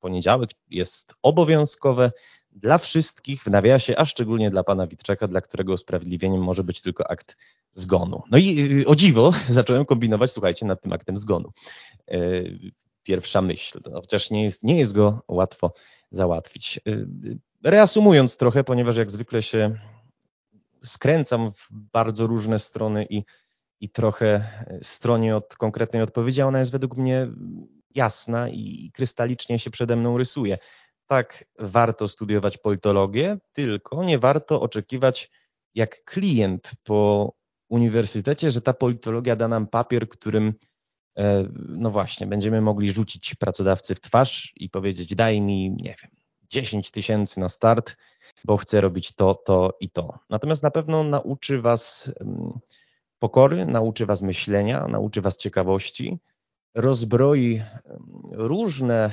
poniedziałek 0.00 0.50
jest 0.70 1.14
obowiązkowe 1.22 2.12
dla 2.52 2.78
wszystkich 2.78 3.42
w 3.42 3.46
nawiasie, 3.46 3.98
a 3.98 4.04
szczególnie 4.04 4.50
dla 4.50 4.64
pana 4.64 4.86
Witczaka, 4.86 5.28
dla 5.28 5.40
którego 5.40 5.72
usprawiedliwieniem 5.72 6.42
może 6.42 6.64
być 6.64 6.80
tylko 6.80 7.10
akt 7.10 7.36
zgonu. 7.72 8.22
No 8.30 8.38
i 8.38 8.72
y, 8.80 8.86
o 8.86 8.94
dziwo 8.94 9.32
zacząłem 9.48 9.84
kombinować, 9.84 10.32
słuchajcie, 10.32 10.66
nad 10.66 10.82
tym 10.82 10.92
aktem 10.92 11.16
zgonu. 11.16 11.52
E, 12.08 12.18
pierwsza 13.02 13.42
myśl, 13.42 13.78
chociaż 13.94 14.30
nie 14.30 14.42
jest, 14.42 14.64
nie 14.64 14.78
jest 14.78 14.92
go 14.92 15.22
łatwo 15.28 15.72
załatwić. 16.10 16.80
E, 16.88 16.92
reasumując 17.64 18.36
trochę, 18.36 18.64
ponieważ 18.64 18.96
jak 18.96 19.10
zwykle 19.10 19.42
się 19.42 19.78
skręcam 20.84 21.50
w 21.50 21.68
bardzo 21.70 22.26
różne 22.26 22.58
strony 22.58 23.06
i, 23.10 23.24
i 23.80 23.90
trochę 23.90 24.44
stronie 24.82 25.36
od 25.36 25.56
konkretnej 25.56 26.02
odpowiedzi, 26.02 26.42
a 26.42 26.46
ona 26.46 26.58
jest 26.58 26.72
według 26.72 26.96
mnie 26.96 27.28
jasna 27.94 28.48
i 28.48 28.90
krystalicznie 28.94 29.58
się 29.58 29.70
przede 29.70 29.96
mną 29.96 30.18
rysuje. 30.18 30.58
Tak, 31.06 31.44
warto 31.58 32.08
studiować 32.08 32.58
politologię, 32.58 33.38
tylko 33.52 34.04
nie 34.04 34.18
warto 34.18 34.60
oczekiwać 34.60 35.30
jak 35.74 36.04
klient 36.04 36.70
po 36.82 37.32
uniwersytecie, 37.68 38.50
że 38.50 38.60
ta 38.60 38.72
politologia 38.72 39.36
da 39.36 39.48
nam 39.48 39.66
papier, 39.66 40.08
którym 40.08 40.54
e, 41.18 41.48
no 41.68 41.90
właśnie, 41.90 42.26
będziemy 42.26 42.60
mogli 42.60 42.90
rzucić 42.90 43.34
pracodawcy 43.34 43.94
w 43.94 44.00
twarz 44.00 44.52
i 44.56 44.70
powiedzieć 44.70 45.14
daj 45.14 45.40
mi, 45.40 45.70
nie 45.70 45.94
wiem, 46.02 46.19
10 46.50 46.90
tysięcy 46.90 47.40
na 47.40 47.48
start, 47.48 47.96
bo 48.44 48.56
chcę 48.56 48.80
robić 48.80 49.12
to, 49.12 49.34
to 49.34 49.76
i 49.80 49.90
to. 49.90 50.18
Natomiast 50.30 50.62
na 50.62 50.70
pewno 50.70 51.04
nauczy 51.04 51.60
Was 51.60 52.12
pokory, 53.18 53.66
nauczy 53.66 54.06
Was 54.06 54.22
myślenia, 54.22 54.88
nauczy 54.88 55.20
Was 55.20 55.36
ciekawości, 55.36 56.18
rozbroi 56.74 57.62
różne 58.30 59.10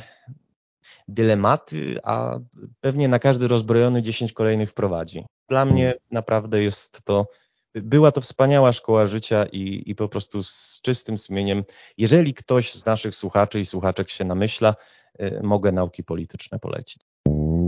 dylematy, 1.08 1.98
a 2.04 2.40
pewnie 2.82 3.08
na 3.08 3.20
każdy 3.20 3.48
rozbrojony 3.48 4.02
10 4.02 4.34
kolejnych 4.34 4.70
wprowadzi. 4.70 5.26
Dla 5.50 5.66
mnie 5.66 5.94
naprawdę 6.12 6.64
jest 6.64 7.02
to, 7.04 7.28
była 7.76 8.12
to 8.12 8.22
wspaniała 8.22 8.74
szkoła 8.74 9.06
życia 9.06 9.46
i, 9.52 9.84
i 9.86 9.96
po 9.96 10.10
prostu 10.10 10.44
z 10.44 10.80
czystym 10.84 11.18
sumieniem, 11.18 11.64
jeżeli 11.98 12.34
ktoś 12.34 12.74
z 12.74 12.86
naszych 12.86 13.16
słuchaczy 13.16 13.60
i 13.60 13.66
słuchaczek 13.66 14.10
się 14.10 14.26
namyśla, 14.26 14.76
y, 15.22 15.40
mogę 15.44 15.72
nauki 15.72 16.04
polityczne 16.04 16.60
polecić. 16.60 17.02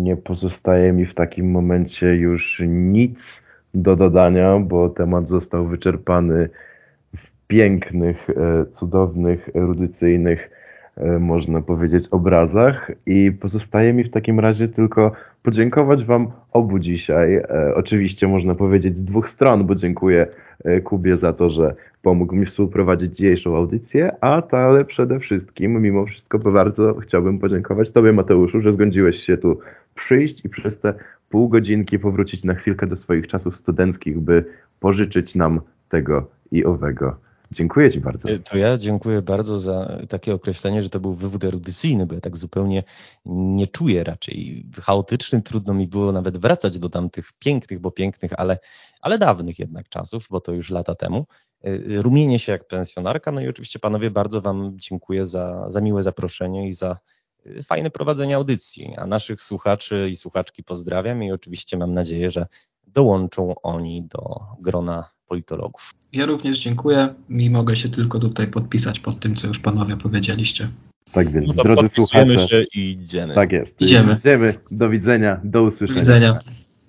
Nie 0.10 0.17
pozostaje 0.17 0.93
mi 0.93 1.06
w 1.06 1.13
takim 1.13 1.52
momencie 1.52 2.15
już 2.15 2.62
nic 2.67 3.43
do 3.74 3.95
dodania, 3.95 4.60
bo 4.60 4.89
temat 4.89 5.28
został 5.28 5.67
wyczerpany 5.67 6.50
w 7.17 7.48
pięknych, 7.48 8.30
e, 8.30 8.65
cudownych, 8.65 9.50
erudycyjnych 9.56 10.50
można 11.19 11.62
powiedzieć, 11.62 12.07
obrazach. 12.07 12.91
I 13.05 13.31
pozostaje 13.31 13.93
mi 13.93 14.03
w 14.03 14.12
takim 14.12 14.39
razie 14.39 14.67
tylko 14.67 15.12
podziękować 15.43 16.05
Wam 16.05 16.27
obu 16.51 16.79
dzisiaj. 16.79 17.35
E, 17.35 17.75
oczywiście 17.75 18.27
można 18.27 18.55
powiedzieć 18.55 18.97
z 18.97 19.05
dwóch 19.05 19.29
stron, 19.29 19.65
bo 19.65 19.75
dziękuję 19.75 20.27
e, 20.63 20.81
Kubie 20.81 21.17
za 21.17 21.33
to, 21.33 21.49
że 21.49 21.75
pomógł 22.01 22.35
mi 22.35 22.45
współprowadzić 22.45 23.15
dzisiejszą 23.15 23.55
audycję, 23.55 24.12
a 24.21 24.41
to, 24.41 24.57
ale 24.57 24.85
przede 24.85 25.19
wszystkim, 25.19 25.81
mimo 25.81 26.05
wszystko, 26.05 26.39
bardzo 26.39 26.93
chciałbym 26.93 27.39
podziękować 27.39 27.91
Tobie, 27.91 28.13
Mateuszu, 28.13 28.62
że 28.62 28.73
zgodziłeś 28.73 29.23
się 29.23 29.38
tu 29.38 29.59
przyjść 29.95 30.45
i 30.45 30.49
przez 30.49 30.79
te 30.79 30.93
pół 31.29 31.49
godzinki 31.49 31.99
powrócić 31.99 32.43
na 32.43 32.53
chwilkę 32.53 32.88
do 32.88 32.97
swoich 32.97 33.27
czasów 33.27 33.57
studenckich, 33.57 34.19
by 34.19 34.45
pożyczyć 34.79 35.35
nam 35.35 35.62
tego 35.89 36.27
i 36.51 36.65
owego. 36.65 37.28
Dziękuję 37.51 37.91
Ci 37.91 37.99
bardzo. 37.99 38.27
To 38.49 38.57
ja 38.57 38.77
dziękuję 38.77 39.21
bardzo 39.21 39.59
za 39.59 39.97
takie 40.09 40.33
określenie, 40.33 40.83
że 40.83 40.89
to 40.89 40.99
był 40.99 41.13
wywód 41.13 41.43
erudycyjny, 41.43 42.05
bo 42.05 42.15
ja 42.15 42.21
tak 42.21 42.38
zupełnie 42.38 42.83
nie 43.25 43.67
czuję 43.67 44.03
raczej 44.03 44.65
chaotyczny. 44.81 45.41
Trudno 45.41 45.73
mi 45.73 45.88
było 45.88 46.12
nawet 46.12 46.38
wracać 46.38 46.79
do 46.79 46.89
tamtych 46.89 47.31
pięknych, 47.39 47.79
bo 47.79 47.91
pięknych, 47.91 48.39
ale, 48.39 48.59
ale 49.01 49.17
dawnych 49.17 49.59
jednak 49.59 49.89
czasów, 49.89 50.27
bo 50.29 50.41
to 50.41 50.51
już 50.51 50.69
lata 50.69 50.95
temu. 50.95 51.25
Y, 51.67 52.01
rumienię 52.01 52.39
się 52.39 52.51
jak 52.51 52.67
pensjonarka. 52.67 53.31
No 53.31 53.41
i 53.41 53.47
oczywiście 53.47 53.79
panowie 53.79 54.12
bardzo 54.12 54.41
Wam 54.41 54.71
dziękuję 54.75 55.25
za, 55.25 55.71
za 55.71 55.81
miłe 55.81 56.03
zaproszenie 56.03 56.67
i 56.67 56.73
za 56.73 56.97
y, 57.45 57.63
fajne 57.63 57.89
prowadzenie 57.89 58.35
audycji. 58.35 58.93
A 58.97 59.05
naszych 59.05 59.41
słuchaczy 59.41 60.07
i 60.12 60.15
słuchaczki 60.15 60.63
pozdrawiam 60.63 61.23
i 61.23 61.31
oczywiście 61.31 61.77
mam 61.77 61.93
nadzieję, 61.93 62.31
że 62.31 62.47
dołączą 62.88 63.55
oni 63.62 64.03
do 64.03 64.39
grona 64.59 65.09
politologów. 65.29 65.93
Ja 66.13 66.25
również 66.25 66.59
dziękuję 66.59 67.13
i 67.29 67.49
mogę 67.49 67.75
się 67.75 67.89
tylko 67.89 68.19
tutaj 68.19 68.47
podpisać 68.47 68.99
pod 68.99 69.19
tym, 69.19 69.35
co 69.35 69.47
już 69.47 69.59
panowie 69.59 69.97
powiedzieliście. 69.97 70.69
Tak 71.11 71.31
więc, 71.31 71.55
no 71.55 71.63
drodzy 71.63 71.89
słuchacze. 71.89 72.47
się 72.47 72.63
i 72.75 72.89
idziemy. 72.89 73.33
Tak 73.33 73.51
jest. 73.51 73.81
Idziemy. 73.81 74.17
Idziemy. 74.19 74.53
Do 74.71 74.89
widzenia, 74.89 75.39
do 75.43 75.63
usłyszenia. 75.63 75.99
Do 75.99 76.01
widzenia. 76.01 76.39